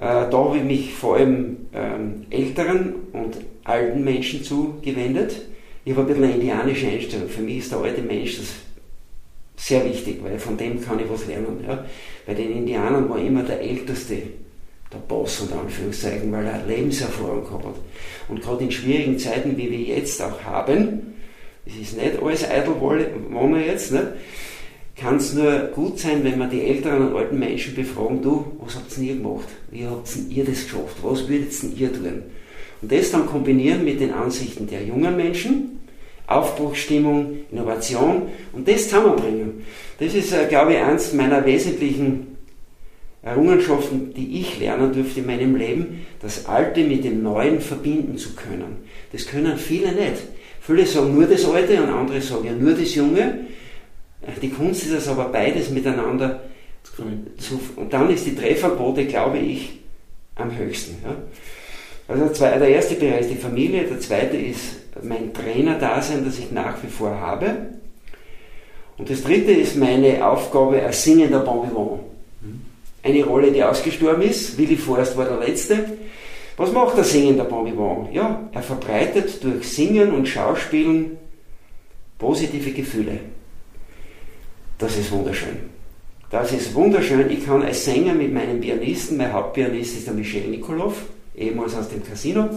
[0.01, 5.43] da habe ich mich vor allem ähm, älteren und alten Menschen zugewendet.
[5.85, 7.29] Ich habe ein bisschen eine indianische Einstellung.
[7.29, 8.47] Für mich ist der alte Mensch das
[9.57, 11.63] sehr wichtig, weil von dem kann ich was lernen.
[11.67, 11.85] Ja.
[12.27, 14.17] Bei den Indianern war immer der Älteste
[14.93, 17.75] der Boss unter Anführungszeichen, weil er Lebenserfahrung gehabt hat.
[18.29, 21.15] Und gerade in schwierigen Zeiten, wie wir jetzt auch haben,
[21.67, 24.07] es ist nicht alles eitel Wohnen jetzt, nicht?
[25.01, 28.77] Kann es nur gut sein, wenn wir die älteren und alten Menschen befragen, du, was
[28.77, 29.49] habt ihr gemacht?
[29.71, 30.97] Wie habt ihr das geschafft?
[31.03, 32.23] Was würdet ihr tun?
[32.83, 35.81] Und das dann kombinieren mit den Ansichten der jungen Menschen,
[36.27, 39.65] Aufbruchsstimmung, Innovation und das zusammenbringen.
[39.99, 42.37] Das ist, äh, glaube ich, eins meiner wesentlichen
[43.23, 48.35] Errungenschaften, die ich lernen durfte in meinem Leben, das Alte mit dem Neuen verbinden zu
[48.35, 48.79] können.
[49.13, 50.23] Das können viele nicht.
[50.61, 53.41] Viele sagen nur das Alte und andere sagen ja nur das Junge.
[54.43, 56.41] Die Kunst ist es aber beides miteinander
[57.39, 59.81] zu, und dann ist die Trefferquote, glaube ich,
[60.35, 60.97] am höchsten.
[61.05, 61.17] Ja.
[62.09, 66.83] Also der erste Bereich ist die Familie, der zweite ist mein Trainer-Dasein, das ich nach
[66.83, 67.69] wie vor habe.
[68.99, 72.01] Und das dritte ist meine Aufgabe als singender Bon Vivant.
[73.03, 74.59] Eine Rolle, die ausgestorben ist.
[74.59, 75.85] Willy Forst war der Letzte.
[76.59, 78.13] Was macht der singende Bon Vivant?
[78.13, 81.17] Ja, er verbreitet durch Singen und Schauspielen
[82.19, 83.21] positive Gefühle.
[84.81, 85.59] Das ist wunderschön.
[86.31, 87.31] Das ist wunderschön.
[87.31, 90.95] Ich kann als Sänger mit meinem Pianisten, mein Hauptpianist ist der Michel Nikolov,
[91.37, 92.49] ehemals aus dem Casino,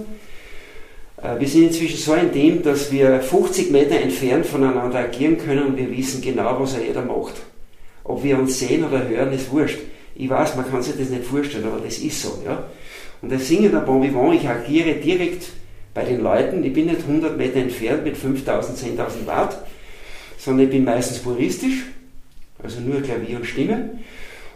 [1.21, 5.77] äh, wir sind inzwischen so intim, dass wir 50 Meter entfernt voneinander agieren können und
[5.77, 7.41] wir wissen genau, was er jeder macht.
[8.05, 9.79] Ob wir uns sehen oder hören, ist wurscht.
[10.15, 12.41] Ich weiß, man kann sich das nicht vorstellen, aber das ist so.
[12.45, 12.63] Ja?
[13.21, 15.47] Und das Singen der Bon Vivant, ich agiere direkt
[15.93, 16.63] bei den Leuten.
[16.63, 19.65] Ich bin nicht 100 Meter entfernt mit 5000, 10.000 Watt,
[20.37, 21.85] sondern ich bin meistens puristisch,
[22.63, 23.99] also nur Klavier und Stimme.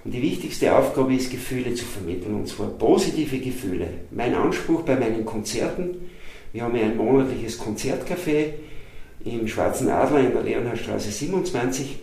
[0.04, 3.88] Und die wichtigste Aufgabe ist, Gefühle zu vermitteln, und zwar positive Gefühle.
[4.12, 5.96] Mein Anspruch bei meinen Konzerten
[6.54, 8.54] wir haben ja ein monatliches Konzertcafé
[9.24, 12.00] im Schwarzen Adler in der Leonhardstraße 27.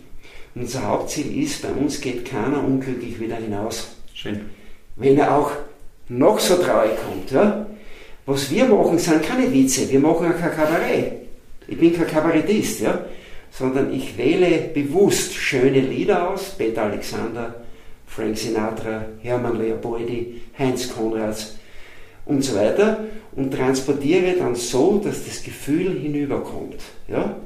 [0.55, 3.89] Unser Hauptziel ist, bei uns geht keiner unglücklich wieder hinaus.
[4.13, 4.41] Schön.
[4.95, 5.51] Wenn er auch
[6.07, 7.31] noch so traurig kommt.
[7.31, 7.65] Ja?
[8.25, 11.13] Was wir machen, sind keine Witze, wir machen kein Kabarett.
[11.67, 13.03] Ich bin kein Kabarettist, ja?
[13.57, 17.55] Sondern ich wähle bewusst schöne Lieder aus, Peter Alexander,
[18.05, 21.55] Frank Sinatra, Hermann Leopoldi, Heinz Konrads
[22.25, 26.81] und so weiter und transportiere dann so, dass das Gefühl hinüberkommt.
[27.07, 27.37] Ja?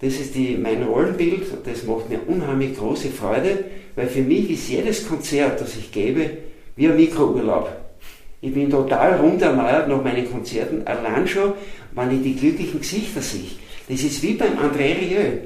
[0.00, 3.64] Das ist die, mein Rollenbild und das macht mir unheimlich große Freude,
[3.96, 6.30] weil für mich ist jedes Konzert, das ich gebe,
[6.76, 7.70] wie ein Mikrourlaub.
[8.40, 11.52] Ich bin total runderneuert nach meinen Konzerten, allein schon,
[11.92, 13.50] wenn ich die glücklichen Gesichter sehe.
[13.90, 15.38] Das ist wie beim André Rieu.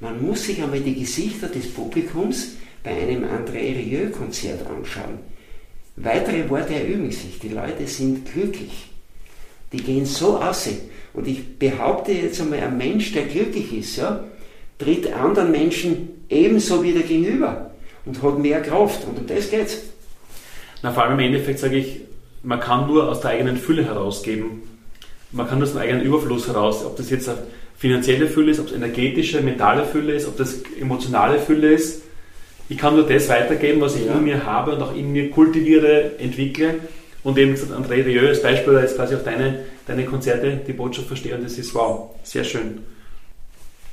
[0.00, 5.18] Man muss sich einmal die Gesichter des Publikums bei einem André Rieu-Konzert anschauen.
[5.96, 7.38] Weitere Worte erüben sich.
[7.38, 8.90] Die Leute sind glücklich.
[9.72, 10.68] Die gehen so aus.
[11.14, 14.22] Und ich behaupte jetzt einmal, ein Mensch, der glücklich ist, ja,
[14.78, 17.70] tritt anderen Menschen ebenso wieder gegenüber
[18.04, 19.08] und hat mehr Kraft.
[19.08, 19.78] Und um das geht's.
[20.82, 22.02] Na, vor allem im Endeffekt sage ich,
[22.42, 24.60] man kann nur aus der eigenen Fülle herausgeben.
[25.32, 27.30] Man kann nur aus dem eigenen Überfluss heraus, ob das jetzt
[27.76, 32.02] finanzielle Fülle ist, ob es energetische, mentale Fülle ist, ob das emotionale Fülle ist.
[32.68, 34.14] Ich kann nur das weitergeben, was ich ja.
[34.14, 36.76] in mir habe und auch in mir kultiviere, entwickle.
[37.22, 40.72] Und eben gesagt, André Rieu als Beispiel, da jetzt quasi auf deine, deine Konzerte die
[40.72, 42.78] Botschaft verstehe und das ist wow, sehr schön.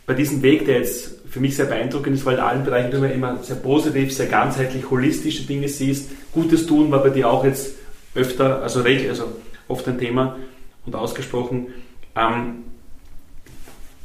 [0.06, 2.98] Bei diesem Weg, der jetzt für mich sehr beeindruckend ist, weil in allen Bereichen du
[3.08, 6.12] immer sehr positiv, sehr ganzheitlich, holistische Dinge siehst.
[6.32, 7.74] Gutes tun war bei dir auch jetzt
[8.14, 9.24] öfter, also, also
[9.68, 10.38] oft ein Thema
[10.86, 11.68] und ausgesprochen.
[12.16, 12.66] Ähm,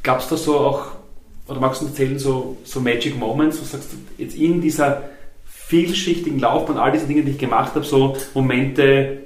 [0.03, 0.99] Gab es da so auch
[1.49, 5.09] oder magst du erzählen, so, so Magic Moments, wo du sagst, jetzt in dieser
[5.45, 9.17] vielschichtigen Laufbahn, all diese Dinge, die ich gemacht habe, so Momente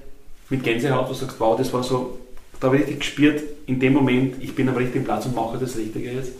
[0.50, 2.18] mit Gänsehaut, wo du sagst, wow, das war so,
[2.60, 5.58] da habe ich richtig gespürt, in dem Moment, ich bin am richtigen Platz und mache
[5.58, 6.34] das Richtige jetzt?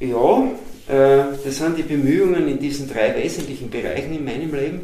[0.00, 0.48] Ja,
[0.88, 4.80] äh, das sind die Bemühungen in diesen drei wesentlichen Bereichen in meinem Leben.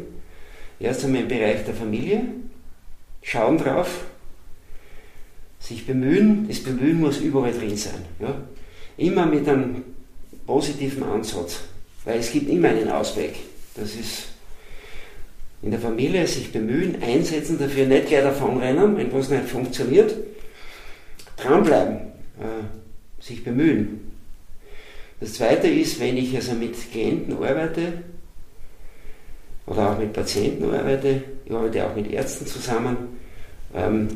[0.79, 2.23] Erst einmal im Bereich der Familie,
[3.21, 4.05] schauen drauf,
[5.61, 8.03] sich bemühen, das Bemühen muss überall drin sein.
[8.19, 8.35] Ja?
[8.97, 9.83] Immer mit einem
[10.45, 11.61] positiven Ansatz,
[12.03, 13.35] weil es gibt immer einen Ausweg.
[13.75, 14.29] Das ist
[15.61, 20.15] in der Familie sich bemühen, einsetzen dafür, nicht gleich davonrennen, wenn was nicht funktioniert.
[21.37, 21.97] Dranbleiben,
[22.39, 24.11] äh, sich bemühen.
[25.19, 27.93] Das zweite ist, wenn ich also mit Klienten arbeite
[29.67, 32.97] oder auch mit Patienten arbeite, ich arbeite auch mit Ärzten zusammen,
[33.75, 34.07] ähm,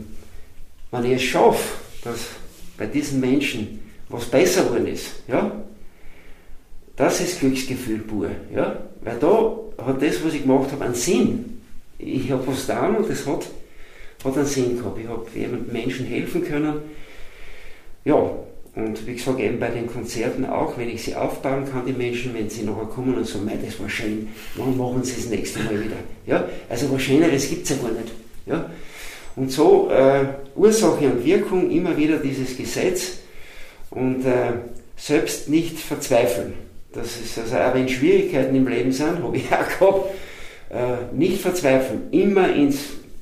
[1.03, 2.19] wenn ich es schaffe, dass
[2.77, 3.79] bei diesen Menschen
[4.10, 5.08] was besser geworden ist.
[5.27, 5.51] Ja?
[6.95, 8.29] Das ist Glücksgefühl pur.
[8.53, 8.79] Ja?
[9.01, 11.62] Weil da hat das, was ich gemacht habe, einen Sinn.
[11.97, 13.45] Ich habe was getan und das hat,
[14.23, 14.99] hat einen Sinn gehabt.
[14.99, 16.75] Ich habe Menschen helfen können.
[18.03, 18.31] Ja,
[18.75, 22.34] und wie gesagt, eben bei den Konzerten auch, wenn ich sie aufbauen kann, die Menschen,
[22.34, 24.27] wenn sie nachher kommen und sagen, das war schön,
[24.58, 25.95] dann machen sie das nächste Mal wieder.
[26.27, 26.47] Ja?
[26.69, 28.12] Also was Schöneres gibt es ja gar nicht.
[28.45, 28.69] Ja?
[29.36, 33.19] Und so äh, Ursache und Wirkung, immer wieder dieses Gesetz,
[33.91, 34.54] und äh,
[34.98, 36.54] selbst nicht verzweifeln.
[36.93, 40.10] Das ist also auch wenn Schwierigkeiten im Leben sind, habe ich auch gehabt,
[40.69, 42.80] äh, nicht verzweifeln, immer ins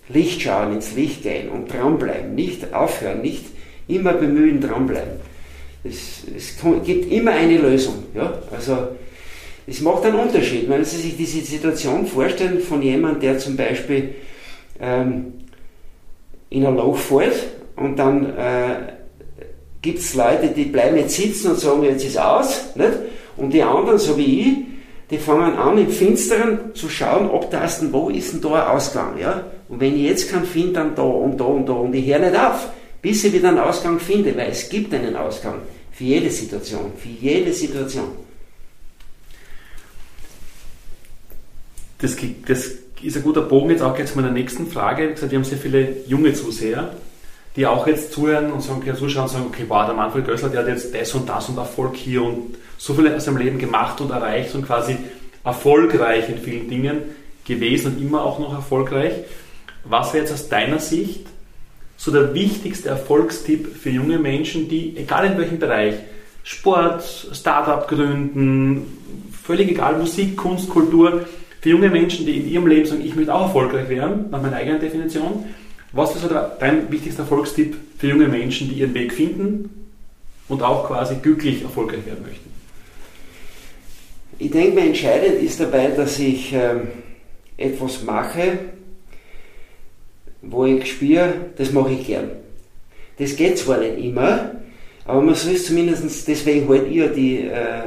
[0.09, 3.45] Licht schauen, ins Licht gehen und dranbleiben, nicht aufhören, nicht
[3.87, 5.13] immer bemühen, dranbleiben.
[5.83, 8.03] Es, es gibt immer eine Lösung.
[8.15, 8.41] Ja?
[8.51, 8.89] Also
[9.67, 10.69] es macht einen Unterschied.
[10.69, 14.15] Wenn Sie sich diese Situation vorstellen von jemandem, der zum Beispiel
[14.79, 15.33] ähm,
[16.53, 16.99] in ein Loch
[17.75, 18.93] und dann äh,
[19.81, 22.91] gibt es Leute, die bleiben jetzt sitzen und sagen, jetzt ist aus, nicht?
[23.37, 24.57] und die anderen, so wie ich,
[25.09, 29.17] die fangen an im Finsteren zu schauen, abtasten, wo ist denn da ein Ausgang.
[29.17, 29.43] Ja?
[29.67, 32.19] Und wenn ich jetzt keinen finde, dann da und da und da und ich höre
[32.19, 32.69] nicht auf,
[33.01, 35.55] bis ich wieder einen Ausgang finde, weil es gibt einen Ausgang
[35.91, 38.09] für jede Situation, für jede Situation.
[41.97, 42.15] Das,
[42.47, 45.09] das ist ein guter Bogen jetzt auch jetzt mal in der nächsten Frage.
[45.09, 46.91] Wie gesagt, wir haben sehr viele junge Zuseher,
[47.55, 50.61] die auch jetzt zuhören und sagen, zuschauen und sagen, okay, wow, der Manfred Gößler, der
[50.61, 54.01] hat jetzt das und das und Erfolg hier und so viel aus seinem Leben gemacht
[54.01, 54.97] und erreicht und quasi
[55.43, 57.01] erfolgreich in vielen Dingen
[57.45, 59.13] gewesen und immer auch noch erfolgreich.
[59.83, 61.27] Was wäre jetzt aus deiner Sicht
[61.97, 65.95] so der wichtigste Erfolgstipp für junge Menschen, die, egal in welchem Bereich,
[66.43, 71.25] Sport, Startup gründen, völlig egal, Musik, Kunst, Kultur,
[71.63, 74.57] für junge Menschen, die in ihrem Leben sagen, ich möchte auch erfolgreich werden, nach meiner
[74.57, 75.45] eigenen Definition,
[75.93, 79.87] was ist so dein wichtigster Erfolgstipp für junge Menschen, die ihren Weg finden
[80.49, 82.49] und auch quasi glücklich erfolgreich werden möchten?
[84.39, 86.89] Ich denke, mir entscheidend ist dabei, dass ich ähm,
[87.55, 88.59] etwas mache,
[90.41, 92.29] wo ich spüre, das mache ich gern.
[93.19, 94.51] Das geht zwar nicht immer,
[95.05, 97.83] aber man soll es zumindest, deswegen halt ich ja die, äh,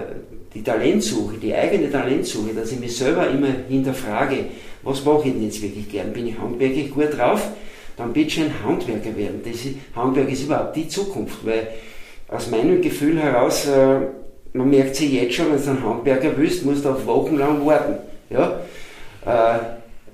[0.56, 4.46] die Talentsuche, die eigene Talentsuche, dass ich mich selber immer hinterfrage,
[4.82, 6.12] was mache ich denn jetzt wirklich gern?
[6.14, 7.50] Bin ich handwerklich gut drauf?
[7.96, 9.42] Dann bitte ein Handwerker werden.
[9.44, 11.68] Das ist, Handwerk ist überhaupt die Zukunft, weil
[12.28, 14.00] aus meinem Gefühl heraus, äh,
[14.54, 17.66] man merkt sich jetzt schon, wenn du einen Handwerker willst, musst du auf Wochen lang
[17.66, 17.96] warten.
[18.30, 18.60] Ja?
[19.26, 19.58] Äh,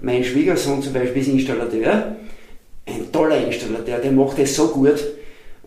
[0.00, 2.16] mein Schwiegersohn zum Beispiel ist Installateur,
[2.87, 5.00] ein toller Installateur, der macht das so gut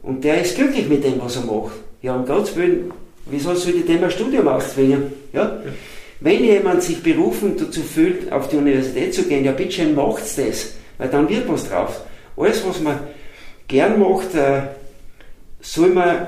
[0.04, 1.76] und der ist glücklich mit dem, was er macht.
[2.02, 2.92] Ja, um Gottes Willen,
[3.26, 5.12] Wieso soll ich dem ein Studium auszwingen?
[5.34, 5.42] Ja?
[5.42, 5.60] ja?
[6.20, 10.76] Wenn jemand sich berufen dazu fühlt, auf die Universität zu gehen, ja bitte macht's das,
[10.98, 12.02] weil dann wird was drauf.
[12.38, 13.00] Alles, was man
[13.68, 14.62] gern macht, äh,
[15.60, 16.28] soll, man,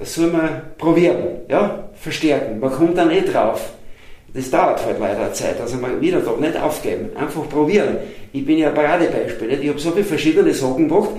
[0.00, 1.88] soll man probieren, ja?
[1.94, 2.58] verstärken.
[2.58, 3.72] Man kommt dann eh drauf.
[4.34, 7.98] Das dauert halt leider Zeit, also man wieder da nicht aufgeben, einfach probieren.
[8.32, 9.62] Ich bin ja ein Paradebeispiel, nicht?
[9.62, 11.10] ich habe so viele verschiedene Sachen gemacht,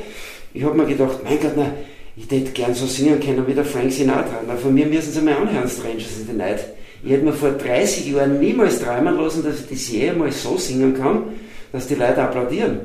[0.52, 1.72] ich habe mir gedacht, mein Gott, na,
[2.16, 4.42] ich hätte gern so singen können wie der Frank Sinatra.
[4.48, 6.66] Na, von mir müssen Sie mal anhören, Strangers in the Night.
[7.04, 10.94] Ich hätte mir vor 30 Jahren niemals träumen lassen, dass ich das jemals so singen
[10.96, 11.24] kann,
[11.72, 12.80] dass die Leute applaudieren.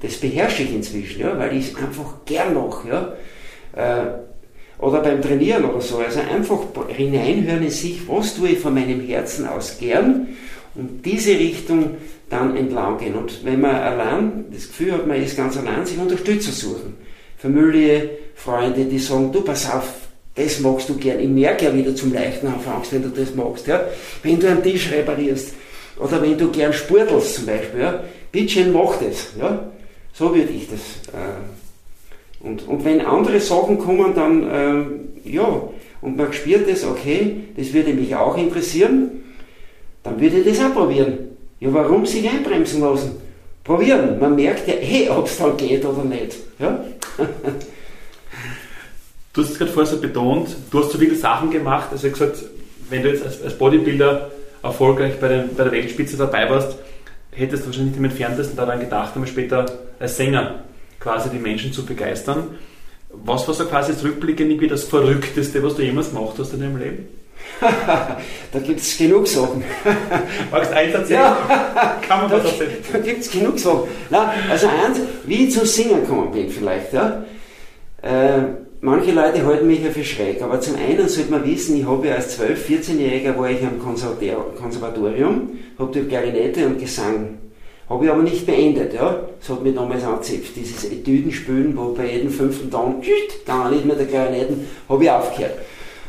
[0.00, 2.88] Das beherrsche ich inzwischen, ja, weil ich es einfach gern mache.
[2.88, 3.12] Ja.
[3.76, 4.06] Äh,
[4.78, 5.98] oder beim Trainieren oder so.
[5.98, 10.28] Also einfach hineinhören in sich, was tue ich von meinem Herzen aus gern
[10.74, 11.96] und diese Richtung
[12.30, 13.14] dann entlang gehen.
[13.14, 16.94] Und wenn man allein das Gefühl hat, man ist ganz allein, sich Unterstützer suchen.
[17.38, 19.88] Familie, Freunde, die sagen, du pass auf,
[20.34, 21.20] das magst du gern.
[21.20, 23.66] Ich merke ja wieder zum Leichten anfängst, wenn du das magst.
[23.66, 23.84] Ja?
[24.22, 25.54] Wenn du einen Tisch reparierst
[25.98, 28.04] oder wenn du gern sportelst zum Beispiel, ja?
[28.30, 29.32] bitte mach das.
[29.38, 29.70] Ja?
[30.12, 30.80] So würde ich das.
[31.12, 34.48] Äh, und, und wenn andere Sachen kommen, dann,
[35.24, 35.62] äh, ja,
[36.00, 39.10] und man spürt das, okay, das würde mich auch interessieren,
[40.04, 41.18] dann würde ich das auch probieren.
[41.60, 43.12] Ja, warum sich einbremsen lassen?
[43.64, 44.18] Probieren.
[44.20, 46.36] Man merkt ja eh, ob es dann geht oder nicht.
[46.58, 46.84] Ja?
[49.32, 52.38] du hast es gerade vorher so betont, du hast so viele Sachen gemacht, also gesagt,
[52.88, 54.30] wenn du jetzt als, als Bodybuilder
[54.62, 56.78] erfolgreich bei, den, bei der Weltspitze dabei warst,
[57.32, 59.66] hättest du wahrscheinlich nicht im entferntesten daran gedacht, einmal später
[59.98, 60.60] als Sänger
[60.98, 62.56] quasi die Menschen zu begeistern.
[63.10, 66.60] Was war so quasi das Rückblickend irgendwie das Verrückteste, was du jemals gemacht hast in
[66.60, 67.08] deinem Leben?
[68.52, 69.64] da gibt es genug Sachen.
[70.50, 71.20] Magst du eins erzählen?
[71.20, 72.76] Ja, Kann man da, was erzählen?
[72.92, 73.88] Da gibt es genug Sachen.
[74.10, 76.92] Nein, also eins, wie ich zum Singen gekommen bin vielleicht.
[76.92, 77.24] Ja.
[78.02, 78.42] Äh,
[78.80, 82.06] manche Leute halten mich ja für schräg, aber zum einen sollte man wissen, ich habe
[82.06, 87.38] ja als 12-, 14-Jähriger war ich am Konservatorium, habe dort Klarinette und Gesang
[87.88, 89.18] habe ich aber nicht beendet, ja.
[89.40, 90.54] Das hat mich damals angezipft.
[90.56, 93.02] Dieses Etüdenspülen, wo bei jedem fünften Ton,
[93.46, 95.54] gar nicht mehr der Klarinetten, habe ich aufgehört.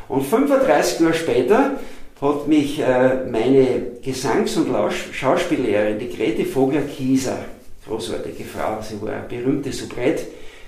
[0.09, 1.79] Und 35 Jahre später
[2.19, 4.75] hat mich äh, meine Gesangs- und
[5.13, 7.37] Schauspiellehrerin, die Grete Vogler-Kieser,
[7.87, 10.23] großartige Frau, sie war eine berühmte Soubrette,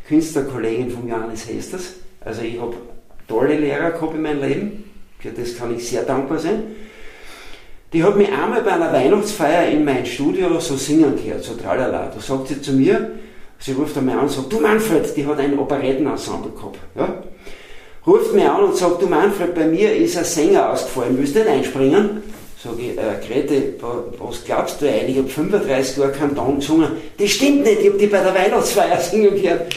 [0.07, 1.95] Künstlerkollegin von Johannes Hesters.
[2.21, 2.75] Also ich habe
[3.27, 4.83] tolle Lehrer gehabt in meinem Leben,
[5.19, 6.63] für das kann ich sehr dankbar sein.
[7.93, 12.11] Die hat mich einmal bei einer Weihnachtsfeier in mein Studio so singen gehört, so tralala.
[12.13, 13.11] Da sagt sie zu mir,
[13.59, 16.79] sie ruft einmal an und sagt, du Manfred, die hat ein Operettenensemble gehabt.
[16.95, 17.23] Ja?
[18.05, 21.39] Ruft mich an und sagt, du Manfred, bei mir ist ein Sänger ausgefallen, willst du
[21.39, 22.23] nicht einspringen?
[22.63, 23.73] Sag ich, äh, Grete,
[24.19, 25.17] was glaubst du eigentlich?
[25.17, 26.89] Ich habe 35 Jahre Kanton gesungen.
[27.17, 29.73] Das stimmt nicht, ich habe die bei der Weihnachtsfeier singen gehört.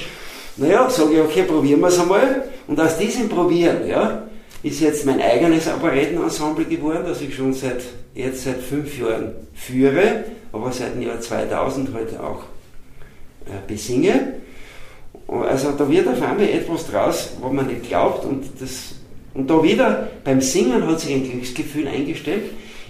[0.56, 2.44] Naja, sage ich, okay, probieren wir es einmal.
[2.66, 4.28] Und aus diesem Probieren, ja,
[4.62, 7.82] ist jetzt mein eigenes Operettenensemble geworden, das ich schon seit,
[8.14, 12.42] jetzt seit fünf Jahren führe, aber seit dem Jahr 2000 heute halt auch
[13.46, 14.34] äh, besinge.
[15.28, 18.94] Also da wird auf einmal etwas draus, wo man nicht glaubt und das
[19.34, 22.44] und da wieder beim Singen hat sich ein Glücksgefühl eingestellt.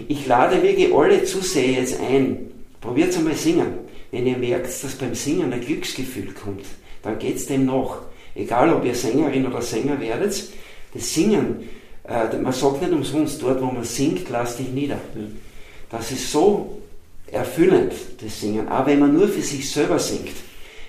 [0.09, 2.51] Ich lade wirklich alle Zuseher jetzt ein.
[2.81, 3.79] Probiert es einmal singen.
[4.11, 6.67] Wenn ihr merkt, dass beim Singen ein Glücksgefühl kommt,
[7.03, 7.99] dann geht es dem nach.
[8.35, 10.45] Egal, ob ihr Sängerin oder Sänger werdet,
[10.93, 11.69] das Singen,
[12.07, 14.99] äh, man sagt nicht umsonst, dort wo man singt, lass dich nieder.
[15.91, 16.79] Das ist so
[17.29, 18.69] erfüllend, das Singen.
[18.69, 20.35] Auch wenn man nur für sich selber singt.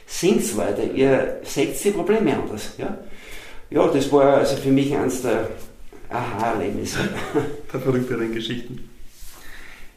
[0.07, 2.73] Singt weiter, ihr seht die Probleme anders.
[2.77, 2.97] Ja?
[3.69, 5.49] ja, das war also für mich eines der
[6.09, 6.99] Aha-Erlebnisse.
[7.73, 8.89] der verrückteren Geschichten.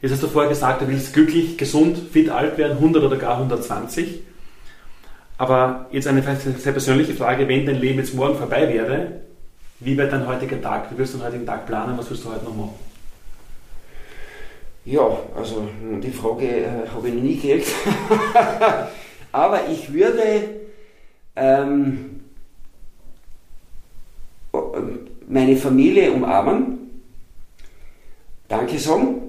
[0.01, 3.37] Jetzt hast du vorher gesagt, du willst glücklich, gesund, fit alt werden, 100 oder gar
[3.37, 4.21] 120.
[5.37, 9.21] Aber jetzt eine sehr persönliche Frage, wenn dein Leben jetzt morgen vorbei wäre,
[9.79, 10.91] wie wäre dein heutiger Tag?
[10.91, 11.97] Wie wirst du den heutigen Tag planen?
[11.97, 12.73] Was wirst du heute noch machen?
[14.83, 17.67] Ja, also die Frage äh, habe ich noch nie gekriegt.
[19.31, 20.43] Aber ich würde
[21.35, 22.21] ähm,
[25.27, 26.77] meine Familie umarmen,
[28.47, 29.21] Danke sagen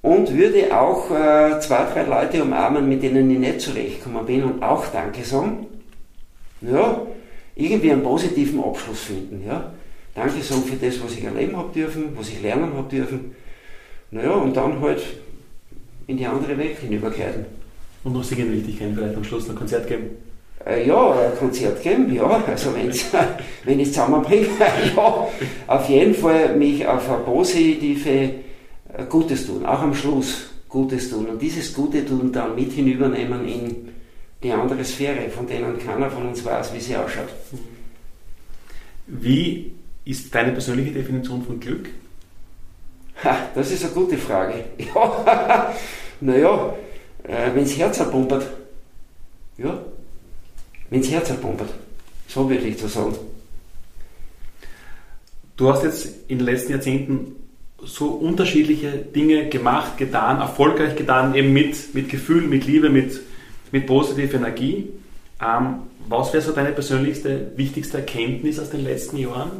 [0.00, 4.62] und würde auch äh, zwei, drei Leute umarmen, mit denen ich nicht zurechtgekommen bin und
[4.62, 5.66] auch Danke sagen.
[6.60, 7.02] Ja,
[7.56, 9.44] irgendwie einen positiven Abschluss finden.
[9.46, 9.72] Ja.
[10.14, 13.34] Danke sagen für das, was ich erleben habe dürfen, was ich lernen habe dürfen.
[14.12, 15.02] Naja, und dann halt
[16.06, 17.46] in die andere Welt hinübergleiten.
[18.04, 20.10] Und noch singen Wichtigkeit vielleicht am Schluss noch ein Konzert geben?
[20.64, 23.06] Äh, ja, ein Konzert geben, ja, also wenn's,
[23.64, 24.46] wenn ich es zusammenbringe,
[24.96, 25.28] ja,
[25.66, 31.26] auf jeden Fall mich auf eine positive äh, Gutes tun, auch am Schluss Gutes tun
[31.26, 33.88] und dieses Gute tun dann mit hinübernehmen in
[34.42, 37.28] die andere Sphäre, von denen keiner von uns weiß, wie sie ausschaut.
[39.06, 39.72] Wie
[40.04, 41.88] ist deine persönliche Definition von Glück?
[43.22, 44.64] Ha, das ist eine gute Frage.
[44.94, 45.74] Ja,
[46.20, 46.74] naja,
[47.24, 48.46] äh, wenn das Herz erpumpert,
[49.58, 49.78] ja,
[50.90, 51.70] wenn das Herz erpumpert.
[52.28, 53.14] So würde ich das sagen.
[55.56, 57.36] Du hast jetzt in den letzten Jahrzehnten
[57.82, 63.20] so unterschiedliche Dinge gemacht, getan, erfolgreich getan, eben mit, mit Gefühl, mit Liebe, mit,
[63.70, 64.88] mit positiver Energie.
[65.40, 65.76] Ähm,
[66.08, 69.50] was wäre so deine persönlichste, wichtigste Erkenntnis aus den letzten Jahren?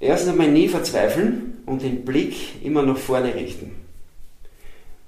[0.00, 2.34] Erstens einmal nie verzweifeln und den Blick
[2.64, 3.81] immer nach vorne richten.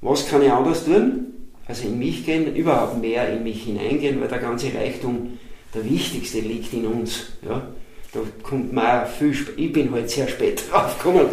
[0.04, 1.24] Was kann ich anders tun?
[1.66, 5.38] also in mich gehen, überhaupt mehr in mich hineingehen, weil der ganze Reichtum,
[5.74, 7.26] der wichtigste liegt in uns.
[7.42, 7.66] Ja.
[8.12, 11.26] Da kommt man viel, ich bin halt sehr spät drauf gekommen,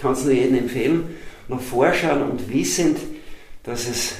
[0.00, 1.16] kann es nur jedem empfehlen,
[1.48, 2.98] noch vorschauen und wissend,
[3.64, 4.14] dass es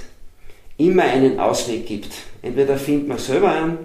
[0.79, 2.13] immer einen Ausweg gibt.
[2.43, 3.79] Entweder findet man selber einen,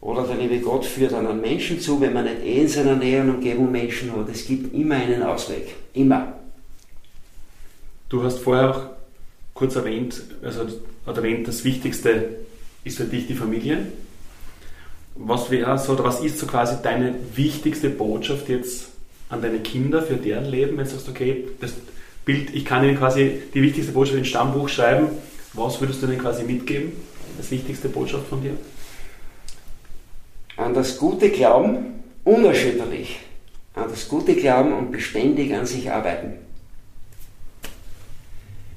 [0.00, 3.30] oder der liebe Gott führt einen Menschen zu, wenn man nicht eh in seiner näheren
[3.30, 4.28] Umgebung Menschen hat.
[4.28, 5.74] Es gibt immer einen Ausweg.
[5.92, 6.34] Immer.
[8.08, 8.97] Du hast vorher auch
[9.58, 10.66] kurz erwähnt, also
[11.04, 12.36] hat erwähnt, das Wichtigste
[12.84, 13.86] ist für dich die Familie.
[15.16, 18.90] Was wäre so, oder was ist so quasi deine wichtigste Botschaft jetzt
[19.28, 21.72] an deine Kinder für deren Leben, wenn du sagst, okay, das
[22.24, 25.08] Bild, ich kann ihnen quasi die wichtigste Botschaft in Stammbuch schreiben,
[25.54, 26.92] was würdest du ihnen quasi mitgeben,
[27.36, 28.52] als wichtigste Botschaft von dir?
[30.56, 33.18] An das gute Glauben, unerschütterlich,
[33.74, 36.47] an das gute Glauben und beständig an sich arbeiten.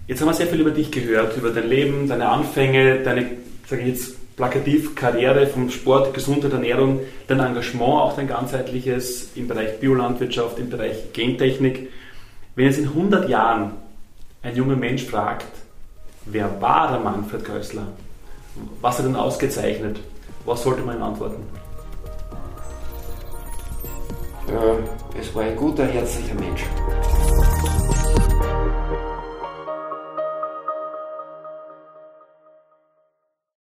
[0.07, 3.37] Jetzt haben wir sehr viel über dich gehört, über dein Leben, deine Anfänge, deine,
[3.67, 9.47] sage ich jetzt, plakativ Karriere vom Sport, Gesundheit, Ernährung, dein Engagement, auch dein ganzheitliches im
[9.47, 11.89] Bereich Biolandwirtschaft, im Bereich Gentechnik.
[12.55, 13.73] Wenn jetzt in 100 Jahren
[14.41, 15.45] ein junger Mensch fragt,
[16.25, 17.87] wer war der Manfred Kössler?
[18.81, 19.99] Was hat er denn ausgezeichnet?
[20.45, 21.43] Was sollte man ihm antworten?
[24.49, 24.75] Ja,
[25.19, 26.63] es war ein guter, herzlicher Mensch.